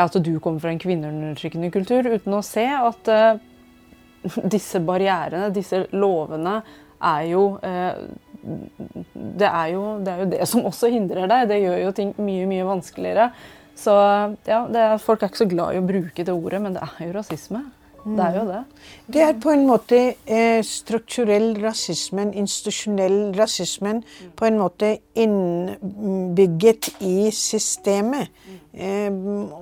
at 0.02 0.16
du 0.24 0.32
kommer 0.42 0.62
fra 0.62 0.72
en 0.74 0.80
kvinneundertrykkende 0.82 1.70
kultur, 1.74 2.08
uten 2.10 2.36
å 2.36 2.42
se 2.44 2.64
at 2.66 3.10
uh, 3.12 3.36
disse 4.54 4.80
barrierene, 4.84 5.52
disse 5.54 5.84
lovene, 5.94 6.60
er 7.04 7.26
jo, 7.28 7.42
uh, 7.60 8.00
det 9.14 9.48
er 9.50 9.68
jo 9.74 9.82
det 10.04 10.12
er 10.12 10.22
jo 10.22 10.28
det 10.32 10.46
som 10.48 10.64
også 10.68 10.88
hindrer 10.92 11.28
deg. 11.30 11.48
Det 11.50 11.60
gjør 11.60 11.78
jo 11.82 11.94
ting 11.96 12.14
mye, 12.16 12.48
mye 12.48 12.66
vanskeligere. 12.68 13.30
Så 13.78 13.94
ja, 14.46 14.60
er, 14.70 14.98
folk 15.02 15.22
er 15.22 15.32
ikke 15.32 15.42
så 15.42 15.50
glad 15.50 15.74
i 15.74 15.80
å 15.82 15.86
bruke 15.86 16.24
det 16.26 16.34
ordet, 16.34 16.60
men 16.62 16.76
det 16.76 16.84
er 16.86 17.08
jo 17.08 17.16
rasisme. 17.16 17.64
Det 18.04 18.24
er 18.24 18.34
jo 18.36 18.44
det. 18.48 18.62
Det 19.14 19.22
er 19.22 19.36
på 19.40 19.52
en 19.54 19.62
måte 19.66 19.98
eh, 20.26 20.60
strukturell 20.64 21.54
rasismen, 21.62 22.34
institusjonell 22.36 23.32
rasisme, 23.38 23.94
på 24.36 24.44
en 24.44 24.58
måte 24.60 24.90
innbygget 25.16 26.90
i 27.00 27.30
systemet. 27.32 28.28
Eh, 28.74 29.08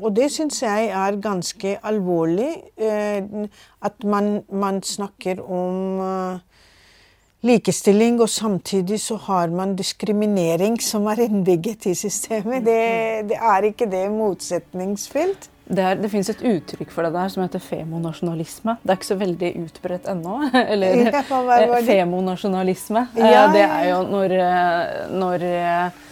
og 0.02 0.11
det 0.16 0.31
syns 0.35 0.62
jeg 0.62 0.90
er 0.90 1.20
ganske 1.22 1.76
alvorlig. 1.87 2.50
Eh, 2.76 3.46
at 3.83 4.05
man, 4.05 4.40
man, 4.50 4.83
snakker 4.83 5.42
om 5.42 6.00
uh, 6.00 6.38
likestilling, 7.42 8.20
og 8.22 8.28
samtidig 8.28 9.00
så 9.00 9.16
har 9.16 9.50
man 9.50 9.76
diskriminering 9.76 10.83
som 10.83 11.07
er 11.07 11.24
innbygget 11.26 11.87
i 11.87 11.94
systemet. 11.94 12.66
Det, 12.66 13.31
det 13.31 13.38
er 13.38 13.70
ikke 13.70 13.90
det 13.90 14.07
motsetningsfylt. 14.11 15.50
Det, 15.73 15.81
er, 15.81 15.97
det 15.97 16.11
fins 16.13 16.29
et 16.29 16.43
uttrykk 16.45 16.91
for 16.93 17.07
det 17.07 17.15
der 17.15 17.33
som 17.33 17.43
heter 17.47 17.63
femonasjonalisme. 17.65 18.77
Det 18.83 18.93
er 18.93 18.99
ikke 18.99 19.09
så 19.09 19.21
veldig 19.23 19.53
utbredt 19.63 20.09
ennå. 20.13 20.39
Eller 20.73 21.05
ja, 21.09 21.23
femonasjonalisme. 21.87 23.07
Ja, 23.17 23.31
ja. 23.33 23.45
Det 23.55 23.65
er 23.65 23.87
jo 23.89 24.03
når, 24.11 24.35
eh, 24.37 24.91
når, 25.17 25.47
eh, 25.49 26.03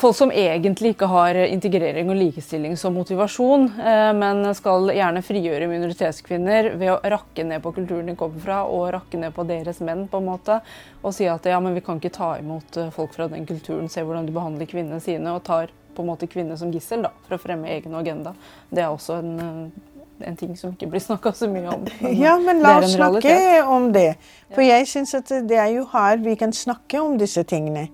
folk 0.00 0.16
som 0.16 0.32
egentlig 0.32 0.94
ikke 0.94 1.08
har 1.12 1.40
integrering 1.46 2.12
og 2.12 2.20
likestilling 2.20 2.76
som 2.80 2.92
motivasjon, 2.96 3.66
eh, 3.80 4.10
men 4.20 4.44
skal 4.56 4.92
gjerne 4.92 5.24
frigjøre 5.24 5.68
minoritetskvinner 5.72 6.72
ved 6.76 6.92
å 6.92 7.00
rakke 7.16 7.44
ned 7.48 7.64
på 7.64 7.72
kulturen 7.80 8.12
de 8.12 8.18
kommer 8.20 8.44
fra, 8.44 8.62
og 8.68 8.90
rakke 8.98 9.20
ned 9.20 9.32
på 9.36 9.48
deres 9.48 9.80
menn, 9.80 10.06
på 10.12 10.20
en 10.20 10.28
måte, 10.28 10.60
og 11.00 11.16
si 11.16 11.28
at 11.28 11.48
ja, 11.48 11.60
men 11.60 11.76
vi 11.76 11.84
kan 11.84 12.00
ikke 12.00 12.12
ta 12.20 12.34
imot 12.40 12.82
folk 12.96 13.16
fra 13.16 13.32
den 13.32 13.48
kulturen, 13.48 13.88
se 13.88 14.04
hvordan 14.04 14.28
de 14.28 14.36
behandler 14.36 14.68
kvinnene 14.68 15.00
sine, 15.04 15.36
og 15.36 15.44
tar 15.48 15.72
på 16.00 16.04
en 16.06 16.10
måte 16.14 16.28
kvinner 16.30 16.56
som 16.56 16.72
gissel 16.72 17.04
da, 17.04 17.12
for 17.26 17.36
å 17.36 17.42
fremme 17.42 17.68
egen 17.76 17.94
agenda. 17.98 18.32
Det 18.70 18.84
er 18.84 18.88
også 18.88 19.20
en, 19.20 19.32
eh, 19.44 20.26
en 20.30 20.38
ting 20.40 20.56
som 20.56 20.72
ikke 20.72 20.88
blir 20.90 21.04
snakka 21.08 21.34
så 21.36 21.48
mye 21.52 21.68
om. 21.74 21.86
Men 22.00 22.16
ja, 22.16 22.36
men 22.40 22.62
la 22.64 22.78
oss 22.80 22.96
snakke 22.96 23.36
om 23.68 23.90
det. 23.92 24.14
For 24.54 24.64
jeg 24.64 24.88
syns 24.88 25.14
at 25.20 25.32
det 25.48 25.60
er 25.60 25.74
jo 25.76 25.86
her 25.92 26.20
vi 26.24 26.36
kan 26.40 26.54
snakke 26.56 27.02
om 27.04 27.18
disse 27.20 27.44
tingene. 27.44 27.90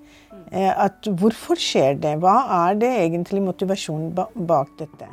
Eh, 0.53 0.71
at 0.71 1.11
hvorfor 1.19 1.59
skjer 1.59 1.99
det? 1.99 2.19
Hva 2.23 2.39
er 2.69 2.79
det 2.79 2.93
egentlig 3.03 3.43
motivasjonen 3.43 4.13
bak 4.15 4.77
dette? 4.79 5.11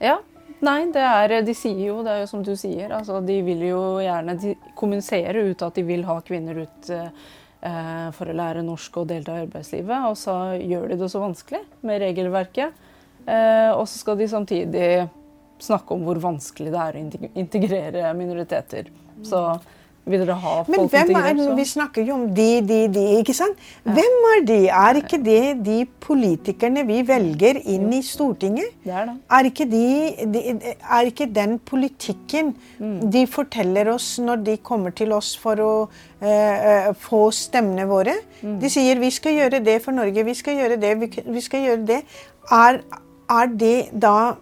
Ja, 0.00 0.20
Nei, 0.60 0.90
det 0.92 1.00
er, 1.00 1.32
de 1.40 1.54
sier 1.56 1.78
jo, 1.86 2.02
det 2.04 2.12
er 2.12 2.18
jo 2.20 2.26
som 2.28 2.42
du 2.44 2.50
sier, 2.52 2.90
altså 2.92 3.22
de 3.24 3.38
vil 3.46 3.62
jo 3.64 3.78
gjerne 4.04 4.34
kommunisere 4.76 5.46
ut 5.46 5.62
at 5.64 5.78
de 5.78 5.84
vil 5.88 6.02
ha 6.04 6.18
kvinner 6.20 6.66
ut 6.66 6.90
Eh, 6.90 7.06
for 8.16 8.30
å 8.30 8.36
lære 8.36 8.64
norsk 8.64 8.94
og 9.02 9.08
delta 9.10 9.34
i 9.36 9.42
arbeidslivet. 9.44 10.06
Og 10.08 10.16
så 10.16 10.36
gjør 10.60 10.92
de 10.92 11.00
det 11.02 11.10
så 11.12 11.20
vanskelig 11.20 11.60
med 11.86 12.00
regelverket. 12.00 12.86
Eh, 13.26 13.70
og 13.74 13.84
så 13.88 14.00
skal 14.00 14.18
de 14.18 14.28
samtidig 14.30 14.86
snakke 15.60 15.94
om 15.94 16.06
hvor 16.06 16.20
vanskelig 16.22 16.72
det 16.72 16.80
er 16.80 16.96
å 16.96 17.28
integrere 17.42 18.14
minoriteter. 18.16 18.88
Så 19.26 19.42
vil 20.08 20.22
dere 20.24 20.36
ha 20.40 20.52
folk 20.64 20.72
Men 20.72 20.88
hvem 20.90 21.10
er 21.18 21.34
det, 21.36 21.46
Vi 21.58 21.64
snakker 21.68 22.06
jo 22.06 22.14
om 22.16 22.24
de, 22.34 22.48
de, 22.66 22.78
de. 22.92 23.02
ikke 23.20 23.34
sant? 23.36 23.58
Ja. 23.84 23.94
Hvem 23.98 24.26
er 24.30 24.44
de? 24.48 24.58
Er 24.80 25.00
ikke 25.00 25.20
det 25.22 25.42
de 25.66 25.76
politikerne 26.02 26.84
vi 26.88 27.00
velger 27.06 27.60
inn 27.60 27.88
i 27.94 28.00
Stortinget? 28.06 28.72
Det 28.84 28.94
er 28.96 29.10
det. 29.10 29.16
Er 29.36 29.50
ikke, 29.50 29.66
de, 29.70 29.84
de, 30.34 30.74
er 30.80 31.10
ikke 31.10 31.28
den 31.34 31.58
politikken 31.58 32.54
mm. 32.78 32.98
de 33.12 33.26
forteller 33.30 33.92
oss 33.92 34.12
når 34.22 34.44
de 34.48 34.56
kommer 34.64 34.96
til 34.96 35.12
oss 35.16 35.34
for 35.40 35.60
å 35.64 35.72
eh, 36.24 36.90
få 37.04 37.26
stemmene 37.36 37.86
våre? 37.90 38.16
Mm. 38.40 38.58
De 38.62 38.72
sier 38.72 38.98
'vi 39.00 39.12
skal 39.14 39.36
gjøre 39.36 39.64
det 39.64 39.80
for 39.84 39.96
Norge', 39.96 40.24
'vi 40.24 40.34
skal 40.34 40.60
gjøre 40.62 40.80
det', 40.80 41.24
vi 41.26 41.40
skal 41.44 41.66
gjøre 41.68 41.86
det. 41.86 42.02
Er, 42.50 42.80
er 43.30 43.46
det 43.46 43.90
da 43.92 44.34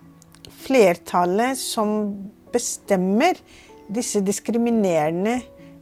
flertallet 0.64 1.58
som 1.58 2.14
bestemmer 2.52 3.38
disse 3.94 4.22
diskriminerende 4.24 5.38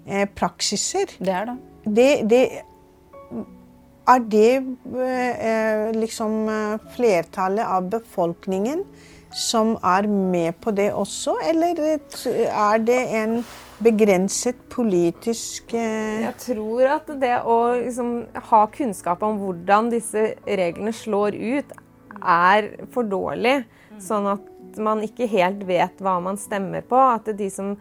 eh, 0.06 0.26
praksiser. 0.36 1.16
Det 1.18 1.34
er 1.34 1.50
det. 1.50 1.58
det, 1.96 2.08
det 2.30 2.42
er 4.06 4.24
det 4.30 4.50
eh, 4.56 5.84
liksom 5.96 6.48
eh, 6.48 6.88
flertallet 6.94 7.66
av 7.66 7.90
befolkningen 7.96 8.84
som 9.36 9.74
er 9.84 10.06
med 10.08 10.56
på 10.62 10.72
det 10.72 10.88
også, 10.96 11.34
eller 11.44 11.76
er 11.76 12.78
det 12.80 13.00
en 13.18 13.40
begrenset 13.84 14.56
politisk 14.72 15.74
eh... 15.76 16.22
Jeg 16.22 16.36
tror 16.40 16.94
at 16.94 17.10
det 17.20 17.34
å 17.44 17.58
liksom, 17.76 18.14
ha 18.48 18.62
kunnskap 18.72 19.24
om 19.26 19.36
hvordan 19.42 19.90
disse 19.92 20.30
reglene 20.46 20.94
slår 20.96 21.36
ut, 21.36 21.74
er 22.16 22.70
for 22.94 23.04
dårlig. 23.04 23.58
Sånn 24.00 24.30
at 24.30 24.48
man 24.82 25.04
ikke 25.04 25.28
helt 25.30 25.62
vet 25.68 26.02
hva 26.02 26.18
man 26.22 26.38
stemmer 26.40 26.84
på. 26.86 26.98
At 26.98 27.30
de 27.38 27.48
som 27.52 27.74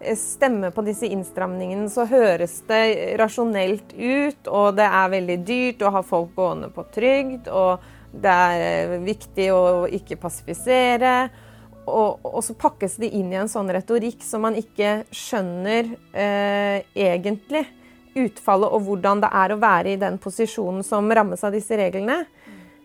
eh, 0.00 0.18
stemmer 0.18 0.74
på 0.74 0.84
disse 0.86 1.08
innstramningene, 1.08 1.88
så 1.92 2.06
høres 2.10 2.60
det 2.68 2.82
rasjonelt 3.20 3.94
ut, 3.96 4.48
og 4.48 4.76
det 4.80 4.88
er 4.88 5.14
veldig 5.16 5.38
dyrt 5.46 5.86
å 5.86 5.94
ha 5.96 6.04
folk 6.06 6.34
gående 6.36 6.72
på 6.74 6.86
trygd, 6.94 7.48
og 7.48 7.82
det 8.12 8.36
er 8.50 8.66
eh, 8.66 8.98
viktig 9.06 9.48
å 9.54 9.64
ikke 9.88 10.20
passifisere 10.20 11.16
og, 11.86 12.22
og, 12.22 12.40
så 12.44 12.54
pakkes 12.58 12.96
de 13.02 13.10
inn 13.18 13.32
i 13.32 13.38
en 13.40 13.50
sånn 13.50 13.70
retorikk 13.74 14.22
som 14.24 14.44
man 14.46 14.56
ikke 14.58 15.02
skjønner 15.14 15.88
eh, 16.14 16.84
egentlig 16.94 17.64
utfallet 18.18 18.74
og 18.76 18.84
hvordan 18.86 19.22
det 19.24 19.30
er 19.34 19.54
å 19.54 19.60
være 19.60 19.94
i 19.94 20.00
den 20.00 20.18
posisjonen 20.22 20.84
som 20.86 21.08
rammes 21.10 21.42
av 21.42 21.54
disse 21.56 21.76
reglene. 21.78 22.22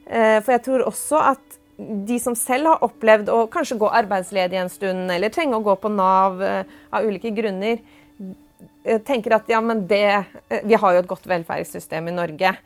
Eh, 0.07 0.39
for 0.39 0.55
jeg 0.55 0.63
tror 0.65 0.85
også 0.87 1.21
at 1.33 1.56
de 1.77 2.17
som 2.19 2.35
selv 2.35 2.71
har 2.71 2.85
opplevd 2.85 3.29
å 3.29 3.43
kanskje 3.53 3.77
gå 3.77 3.89
arbeidsledig 3.99 4.57
en 4.59 4.71
stund, 4.71 5.11
eller 5.13 5.33
trenge 5.33 5.57
å 5.57 5.65
gå 5.65 5.75
på 5.77 5.91
Nav 5.93 6.41
eh, 6.41 6.77
av 6.89 7.05
ulike 7.05 7.31
grunner, 7.37 7.83
eh, 8.83 8.97
tenker 9.05 9.37
at 9.37 9.51
ja, 9.51 9.61
men 9.61 9.85
det 9.89 10.07
eh, 10.15 10.63
Vi 10.65 10.79
har 10.79 10.95
jo 10.95 11.03
et 11.03 11.09
godt 11.09 11.29
velferdssystem 11.29 12.09
i 12.09 12.17
Norge, 12.17 12.57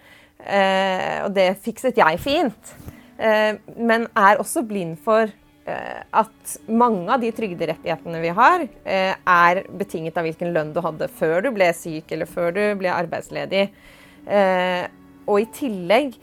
og 0.42 1.36
det 1.36 1.52
fikset 1.62 2.00
jeg 2.02 2.18
fint. 2.18 2.70
men 3.78 4.08
er 4.18 4.40
også 4.42 4.64
blind 4.66 4.96
for 4.98 5.30
at 5.70 6.54
mange 6.66 7.06
av 7.14 7.22
de 7.22 7.30
trygderettighetene 7.30 8.22
vi 8.24 8.32
har, 8.34 8.64
er 8.82 9.62
betinget 9.70 10.18
av 10.18 10.26
hvilken 10.26 10.50
lønn 10.50 10.72
du 10.74 10.82
hadde 10.82 11.12
før 11.14 11.46
du 11.46 11.52
ble 11.54 11.68
syk 11.78 12.10
eller 12.10 12.26
før 12.26 12.50
du 12.58 12.64
ble 12.80 12.90
arbeidsledig. 12.90 13.68
Og 15.30 15.44
i 15.44 15.48
tillegg, 15.54 16.18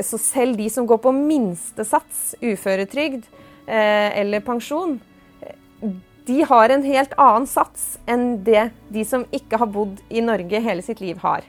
så 0.00 0.18
selv 0.20 0.56
de 0.56 0.70
som 0.72 0.86
går 0.88 1.02
på 1.04 1.12
minstesats 1.12 2.32
uføretrygd 2.40 3.26
eller 3.66 4.40
pensjon, 4.42 4.96
de 6.26 6.38
har 6.48 6.72
en 6.72 6.84
helt 6.86 7.12
annen 7.20 7.46
sats 7.50 7.98
enn 8.10 8.42
det 8.46 8.70
de 8.94 9.04
som 9.06 9.26
ikke 9.34 9.60
har 9.60 9.70
bodd 9.70 10.00
i 10.08 10.22
Norge 10.24 10.60
hele 10.64 10.84
sitt 10.84 11.02
liv, 11.04 11.20
har 11.22 11.44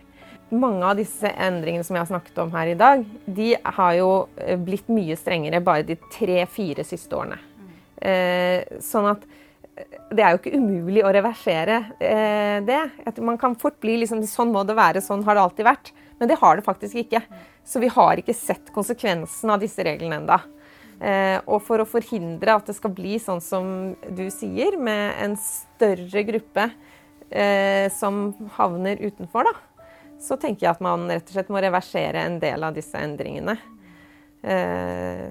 mange 0.54 0.86
av 0.86 0.98
disse 1.00 1.30
endringene 1.30 1.86
som 1.86 1.98
jeg 1.98 2.06
har 2.06 2.12
snakket 2.12 2.42
om 2.44 2.52
her 2.54 2.72
i 2.74 2.78
dag, 2.78 3.06
de 3.26 3.54
har 3.78 3.96
jo 3.98 4.10
eh, 4.38 4.60
blitt 4.60 4.90
mye 4.94 5.18
strengere 5.18 5.64
bare 5.66 5.86
de 5.88 5.98
tre-fire 6.14 6.86
siste 6.88 7.18
årene. 7.18 7.40
Eh, 8.04 8.78
sånn 8.84 9.10
at 9.14 9.26
eh, 9.26 10.00
det 10.14 10.24
er 10.24 10.34
jo 10.34 10.42
ikke 10.42 10.58
umulig 10.60 11.04
å 11.06 11.14
reversere 11.16 11.80
eh, 11.98 12.60
det. 12.66 12.82
Man 13.24 13.40
kan 13.42 13.58
fort 13.60 13.80
bli 13.82 13.98
liksom 14.04 14.24
Sånn 14.30 14.54
må 14.54 14.66
det 14.68 14.78
være, 14.78 15.02
sånn 15.04 15.26
har 15.28 15.38
det 15.38 15.46
alltid 15.48 15.70
vært. 15.70 15.94
Men 16.20 16.30
det 16.30 16.40
har 16.42 16.58
det 16.58 16.66
faktisk 16.66 17.02
ikke. 17.04 17.24
Så 17.66 17.82
vi 17.84 17.92
har 17.92 18.20
ikke 18.20 18.36
sett 18.38 18.72
konsekvensen 18.76 19.52
av 19.54 19.64
disse 19.64 19.84
reglene 19.86 20.22
enda. 20.22 20.40
Eh, 21.04 21.40
og 21.48 21.64
for 21.66 21.82
å 21.82 21.90
forhindre 21.90 22.56
at 22.56 22.70
det 22.70 22.78
skal 22.78 22.94
bli 22.96 23.18
sånn 23.20 23.42
som 23.44 23.68
du 24.14 24.26
sier, 24.32 24.78
med 24.78 25.18
en 25.24 25.36
større 25.42 26.24
gruppe 26.28 26.70
eh, 27.30 27.90
som 27.92 28.30
havner 28.56 29.02
utenfor, 29.04 29.50
da 29.50 29.56
så 30.24 30.38
tenker 30.40 30.68
jeg 30.68 30.76
at 30.78 30.84
man 30.84 31.08
rett 31.12 31.28
og 31.28 31.36
slett 31.36 31.50
må 31.52 31.62
reversere 31.64 32.22
en 32.24 32.38
del 32.42 32.64
av 32.64 32.76
disse 32.78 33.00
endringene. 33.00 33.58
Eh. 34.44 35.26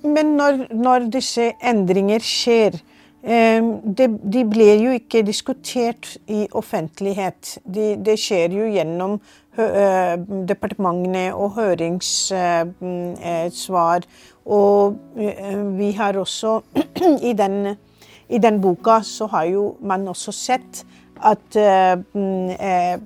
Men 0.00 0.32
når, 0.38 0.64
når, 0.74 1.06
disse 1.12 1.50
endringer 1.60 2.24
skjer, 2.24 2.78
det, 3.20 4.06
de 4.32 4.44
blir 4.48 4.80
jo 4.80 4.90
ikke 4.96 5.22
diskutert 5.26 6.16
i 6.28 6.48
offentlighet. 6.56 7.58
Det 7.66 8.18
skjer 8.18 8.48
jo 8.56 8.64
gjennom 8.72 9.20
uh, 9.60 10.16
departementene 10.48 11.34
og 11.36 11.50
høringssvar. 11.58 12.78
Uh, 14.00 14.04
og 14.50 14.96
uh, 15.20 15.78
vi 15.78 15.90
har 15.98 16.16
også 16.16 16.60
i 17.30 17.32
den, 17.36 17.76
i 18.28 18.38
den 18.40 18.60
boka 18.64 19.02
så 19.04 19.26
har 19.34 19.44
jo 19.52 19.76
man 19.84 20.08
også 20.08 20.32
sett 20.32 20.84
at 21.22 21.56
eh, 21.56 21.96
mm, 22.14 22.50
eh, 22.50 23.00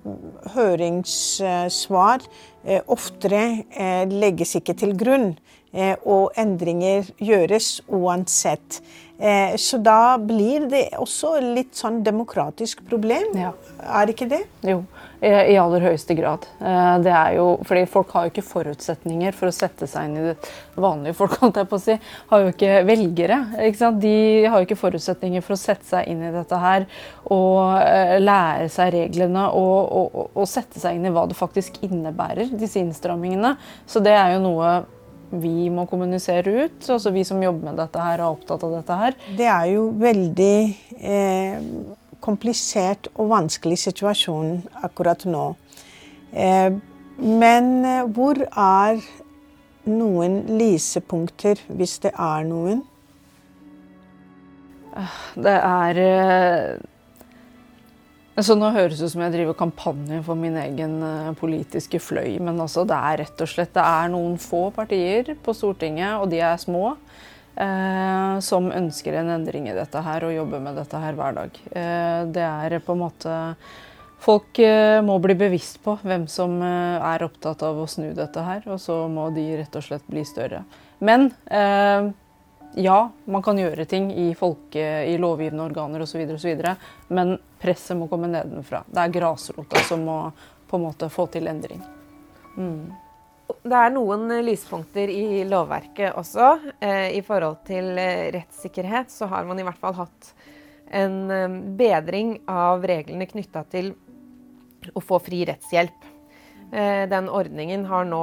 høringssvar 0.54 2.24
eh, 2.64 2.80
oftere 2.86 4.06
legges 4.10 4.54
ikke 4.60 4.76
til 4.78 4.96
grunn, 4.98 5.34
og 6.06 6.36
endringer 6.38 7.08
gjøres 7.18 7.80
uansett. 7.90 8.76
Så 9.60 9.78
da 9.78 10.16
blir 10.18 10.64
det 10.68 10.88
også 10.98 11.36
litt 11.40 11.76
sånn 11.78 12.00
demokratisk 12.04 12.80
problem, 12.88 13.30
ja. 13.38 13.52
er 14.00 14.10
ikke 14.10 14.26
det? 14.28 14.40
Jo. 14.66 14.80
I 15.24 15.54
aller 15.56 15.80
høyeste 15.80 16.12
grad. 16.18 16.44
Eh, 16.60 16.96
det 17.00 17.12
er 17.14 17.36
jo, 17.38 17.46
fordi 17.64 17.84
Folk 17.88 18.10
har 18.12 18.26
jo 18.26 18.32
ikke 18.32 18.44
forutsetninger 18.44 19.36
for 19.36 19.48
å 19.48 19.54
sette 19.54 19.86
seg 19.88 20.10
inn 20.10 20.18
i 20.20 20.24
det 20.26 20.34
vanlige 20.80 21.16
folk. 21.16 21.38
holdt 21.40 21.60
jeg 21.62 21.70
på 21.70 21.78
å 21.78 21.84
si, 21.84 21.96
Har 22.28 22.42
jo 22.42 22.50
ikke 22.52 22.82
velgere. 22.84 23.38
Ikke 23.64 23.90
de 24.02 24.16
har 24.44 24.58
jo 24.58 24.68
ikke 24.68 24.80
forutsetninger 24.82 25.44
for 25.44 25.56
å 25.56 25.60
sette 25.60 25.88
seg 25.88 26.10
inn 26.12 26.20
i 26.26 26.32
dette 26.34 26.58
her 26.60 26.84
og 27.32 27.80
eh, 27.80 28.18
lære 28.20 28.68
seg 28.72 28.92
reglene 28.98 29.46
og, 29.56 29.78
og, 29.96 30.18
og 30.34 30.50
sette 30.50 30.82
seg 30.82 30.98
inn 30.98 31.08
i 31.08 31.14
hva 31.14 31.24
det 31.30 31.38
faktisk 31.38 31.80
innebærer, 31.86 32.52
disse 32.52 32.82
innstrammingene. 32.82 33.54
Så 33.88 34.04
det 34.04 34.12
er 34.18 34.34
jo 34.34 34.44
noe 34.44 34.74
vi 35.42 35.68
må 35.72 35.86
kommunisere 35.90 36.52
ut, 36.64 36.78
altså 36.88 37.12
vi 37.14 37.24
som 37.26 37.42
jobber 37.42 37.70
med 37.70 37.80
dette 37.80 38.00
her 38.00 38.22
og 38.22 38.24
er 38.24 38.38
opptatt 38.38 38.64
av 38.66 38.74
dette 38.78 38.98
her. 39.00 39.18
Det 39.38 39.48
er 39.50 39.68
jo 39.72 39.88
veldig 40.00 40.56
eh, 41.00 41.66
komplisert 42.24 43.10
og 43.14 43.30
vanskelig 43.34 43.78
situasjon 43.84 44.56
akkurat 44.86 45.26
nå. 45.28 45.44
Eh, 46.32 46.70
men 47.20 47.70
eh, 47.84 48.02
hvor 48.16 48.40
er 48.48 49.02
noen 49.84 50.40
lysepunkter, 50.58 51.60
hvis 51.68 51.98
det 52.04 52.14
er 52.16 52.48
noen? 52.48 52.82
Det 55.34 55.54
er 55.58 55.98
altså 58.34 58.56
Nå 58.58 58.72
høres 58.74 58.98
det 58.98 59.08
ut 59.08 59.14
som 59.14 59.24
jeg 59.24 59.34
driver 59.36 59.56
kampanje 59.58 60.20
for 60.26 60.38
min 60.38 60.56
egen 60.58 60.98
politiske 61.38 62.00
fløy, 62.02 62.40
men 62.42 62.58
altså 62.60 62.86
det 62.88 62.98
er 62.98 63.22
rett 63.24 63.44
og 63.46 63.50
slett 63.50 63.74
det 63.76 63.84
er 63.84 64.10
noen 64.12 64.36
få 64.42 64.66
partier 64.74 65.34
på 65.44 65.54
Stortinget, 65.56 66.18
og 66.18 66.28
de 66.32 66.42
er 66.42 66.60
små 66.62 66.96
eh, 67.56 68.36
som 68.44 68.70
ønsker 68.74 69.20
en 69.20 69.32
endring 69.36 69.68
i 69.70 69.76
dette 69.76 70.02
her 70.04 70.26
og 70.26 70.34
jobber 70.34 70.62
med 70.62 70.78
dette 70.80 71.00
her 71.00 71.18
hver 71.18 71.40
dag. 71.40 71.58
Eh, 71.70 72.20
det 72.34 72.46
er 72.46 72.78
på 72.84 72.96
en 72.96 73.04
måte 73.06 73.40
Folk 74.24 74.56
eh, 74.62 75.02
må 75.04 75.18
bli 75.20 75.34
bevisst 75.36 75.82
på 75.84 75.98
hvem 76.00 76.22
som 76.32 76.56
eh, 76.64 77.02
er 77.12 77.26
opptatt 77.26 77.60
av 77.66 77.76
å 77.76 77.88
snu 77.90 78.06
dette 78.16 78.40
her, 78.40 78.62
og 78.72 78.78
så 78.80 79.02
må 79.12 79.28
de 79.34 79.50
rett 79.58 79.76
og 79.76 79.84
slett 79.84 80.06
bli 80.08 80.22
større. 80.24 80.62
Men 81.04 81.28
eh, 81.44 82.08
ja, 82.76 82.98
man 83.30 83.42
kan 83.42 83.58
gjøre 83.58 83.86
ting 83.90 84.10
i, 84.12 84.32
folke, 84.38 84.82
i 85.06 85.14
lovgivende 85.20 85.66
organer 85.68 86.02
osv., 86.02 86.24
men 87.14 87.36
presset 87.60 87.98
må 87.98 88.08
komme 88.10 88.30
nedenfra. 88.32 88.82
Det 88.86 89.04
er 89.04 89.14
grasrota 89.14 89.84
som 89.86 90.04
må 90.06 90.18
på 90.68 90.80
en 90.80 90.86
måte 90.88 91.10
få 91.12 91.28
til 91.32 91.48
endring. 91.50 91.82
Mm 92.56 93.04
det 93.64 93.76
er 93.76 93.92
noen 93.92 94.28
lyspunkter 94.44 95.10
i 95.12 95.44
lovverket 95.48 96.16
også. 96.20 96.50
Eh, 96.80 97.16
I 97.18 97.22
forhold 97.24 97.62
til 97.68 97.94
eh, 98.00 98.30
rettssikkerhet 98.34 99.12
så 99.12 99.28
har 99.30 99.46
man 99.48 99.60
i 99.60 99.66
hvert 99.66 99.80
fall 99.80 99.96
hatt 99.98 100.32
en 100.94 101.18
eh, 101.32 101.58
bedring 101.78 102.38
av 102.50 102.84
reglene 102.84 103.28
knytta 103.28 103.64
til 103.72 103.94
å 104.92 105.00
få 105.00 105.20
fri 105.24 105.44
rettshjelp. 105.48 106.10
Den 106.74 107.28
ordningen 107.30 107.84
har 107.86 108.06
nå 108.08 108.20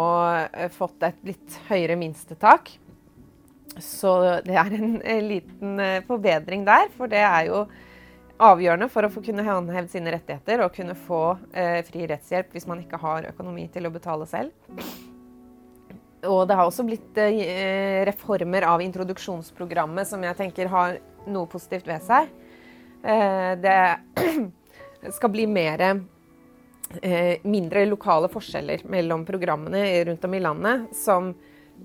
fått 0.76 1.06
et 1.08 1.20
litt 1.24 1.54
høyere 1.70 1.96
minstetak. 1.96 2.68
Så 3.80 4.16
det 4.46 4.58
er 4.60 4.74
en 4.76 5.28
liten 5.30 5.80
forbedring 6.08 6.66
der, 6.68 6.90
for 6.98 7.12
det 7.12 7.22
er 7.24 7.46
jo 7.48 7.62
avgjørende 8.42 8.90
for 8.92 9.06
å 9.06 9.12
få 9.14 9.24
kunne 9.24 9.46
håndheve 9.46 9.88
sine 9.92 10.12
rettigheter 10.12 10.66
og 10.66 10.74
kunne 10.76 10.98
få 10.98 11.22
fri 11.88 12.08
rettshjelp 12.10 12.52
hvis 12.52 12.68
man 12.68 12.82
ikke 12.82 13.00
har 13.00 13.30
økonomi 13.30 13.68
til 13.72 13.88
å 13.88 13.94
betale 13.94 14.28
selv. 14.28 14.52
Og 16.30 16.46
det 16.48 16.58
har 16.58 16.68
også 16.70 16.86
blitt 16.86 17.18
eh, 17.18 18.04
reformer 18.06 18.66
av 18.70 18.82
introduksjonsprogrammet 18.84 20.08
som 20.08 20.22
jeg 20.26 20.38
tenker 20.38 20.70
har 20.70 21.00
noe 21.32 21.50
positivt 21.50 21.88
ved 21.90 22.04
seg. 22.06 22.30
Eh, 23.02 23.54
det 23.62 23.78
skal 25.18 25.34
bli 25.34 25.48
mer 25.50 25.82
eh, 25.88 27.42
mindre 27.42 27.88
lokale 27.90 28.30
forskjeller 28.32 28.86
mellom 28.92 29.26
programmene 29.26 29.86
rundt 30.12 30.28
om 30.28 30.38
i 30.38 30.44
landet, 30.44 30.92
som 30.98 31.34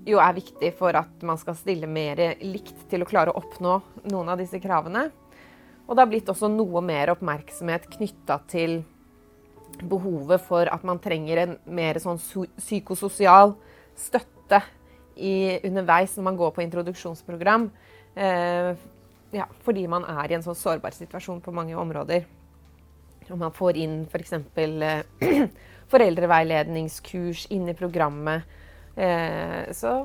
jo 0.05 0.19
er 0.21 0.35
viktig 0.37 0.73
for 0.77 0.95
at 0.99 1.23
man 1.25 1.39
skal 1.41 1.57
stille 1.57 1.87
mer 1.89 2.19
likt 2.43 2.85
til 2.91 3.03
å 3.03 3.09
klare 3.09 3.33
å 3.33 3.39
oppnå 3.41 3.79
noen 4.11 4.29
av 4.33 4.39
disse 4.41 4.59
kravene. 4.63 5.07
Og 5.87 5.95
det 5.95 6.03
har 6.03 6.11
blitt 6.11 6.29
også 6.31 6.49
noe 6.51 6.83
mer 6.83 7.13
oppmerksomhet 7.13 7.87
knytta 7.95 8.41
til 8.51 8.81
behovet 9.87 10.41
for 10.43 10.69
at 10.71 10.83
man 10.87 10.99
trenger 11.03 11.43
en 11.43 11.55
mer 11.65 11.99
sånn 12.01 12.19
psykososial 12.19 13.53
støtte 13.97 14.61
i, 15.15 15.57
underveis 15.67 16.15
når 16.17 16.27
man 16.27 16.39
går 16.39 16.53
på 16.55 16.63
introduksjonsprogram. 16.65 17.69
Eh, 18.15 18.71
ja, 19.35 19.47
fordi 19.65 19.85
man 19.91 20.05
er 20.07 20.31
i 20.31 20.37
en 20.37 20.45
sånn 20.45 20.57
sårbar 20.57 20.95
situasjon 20.95 21.41
på 21.43 21.53
mange 21.55 21.75
områder. 21.77 22.27
Om 23.27 23.41
man 23.43 23.55
får 23.55 23.79
inn 23.83 23.97
f.eks. 24.07 24.37
For 24.55 24.85
eh, 24.87 25.47
foreldreveiledningskurs 25.91 27.47
inn 27.55 27.67
i 27.71 27.77
programmet. 27.77 28.47
Eh, 28.97 29.69
så 29.77 29.99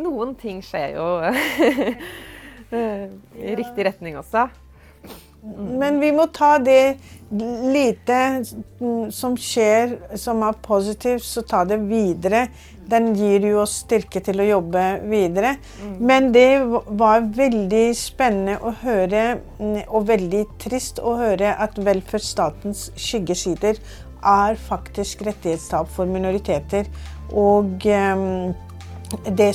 noen 0.00 0.34
ting 0.40 0.62
skjer 0.64 0.96
jo 0.96 1.06
eh, 2.76 3.06
i 3.36 3.54
riktig 3.58 3.84
retning 3.90 4.16
også. 4.20 4.48
Men 5.80 6.00
vi 6.00 6.10
må 6.12 6.26
ta 6.34 6.58
det 6.60 6.98
lite 7.32 8.16
som 9.14 9.36
skjer 9.40 9.94
som 10.20 10.42
er 10.44 10.58
positivt, 10.60 11.24
så 11.24 11.40
ta 11.48 11.62
det 11.64 11.78
videre. 11.88 12.48
Den 12.90 13.14
gir 13.16 13.46
jo 13.48 13.62
oss 13.62 13.78
styrke 13.86 14.20
til 14.24 14.42
å 14.42 14.48
jobbe 14.48 14.82
videre. 15.08 15.54
Mm. 15.80 15.94
Men 16.10 16.28
det 16.34 16.48
var 17.00 17.24
veldig 17.36 17.86
spennende 17.96 18.58
å 18.60 18.74
høre, 18.82 19.24
og 19.88 20.10
veldig 20.10 20.44
trist 20.60 21.00
å 21.00 21.16
høre, 21.22 21.54
at 21.56 21.80
velferdsstatens 21.80 22.90
skyggesider 23.00 23.80
er 24.20 24.60
faktisk 24.60 25.24
rettighetstap 25.24 25.88
for 25.94 26.10
minoriteter. 26.10 26.90
Og 27.36 27.86
um, 27.86 28.54
det, 29.38 29.50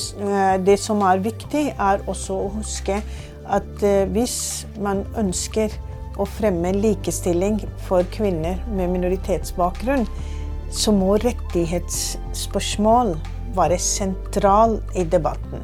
det 0.65 0.77
som 0.79 1.01
er 1.05 1.23
viktig, 1.23 1.67
er 1.75 2.03
også 2.07 2.33
å 2.45 2.51
huske 2.57 3.01
at 3.45 3.83
eh, 3.85 4.07
hvis 4.09 4.65
man 4.81 5.03
ønsker 5.19 5.73
å 6.17 6.25
fremme 6.27 6.71
likestilling 6.73 7.59
for 7.87 8.07
kvinner 8.13 8.57
med 8.71 8.89
minoritetsbakgrunn, 8.95 10.07
så 10.71 10.91
må 10.95 11.15
rettighetsspørsmål 11.21 13.15
være 13.55 13.79
sentral 13.79 14.79
i 14.97 15.05
debatten. 15.07 15.63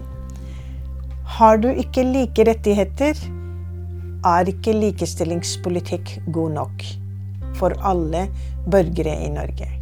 Har 1.38 1.58
du 1.64 1.70
ikke 1.72 2.06
like 2.06 2.46
rettigheter, 2.48 3.18
er 4.22 4.50
ikke 4.52 4.78
likestillingspolitikk 4.78 6.20
god 6.30 6.58
nok 6.60 6.84
for 7.58 7.74
alle 7.82 8.28
borgere 8.70 9.16
i 9.26 9.32
Norge. 9.34 9.81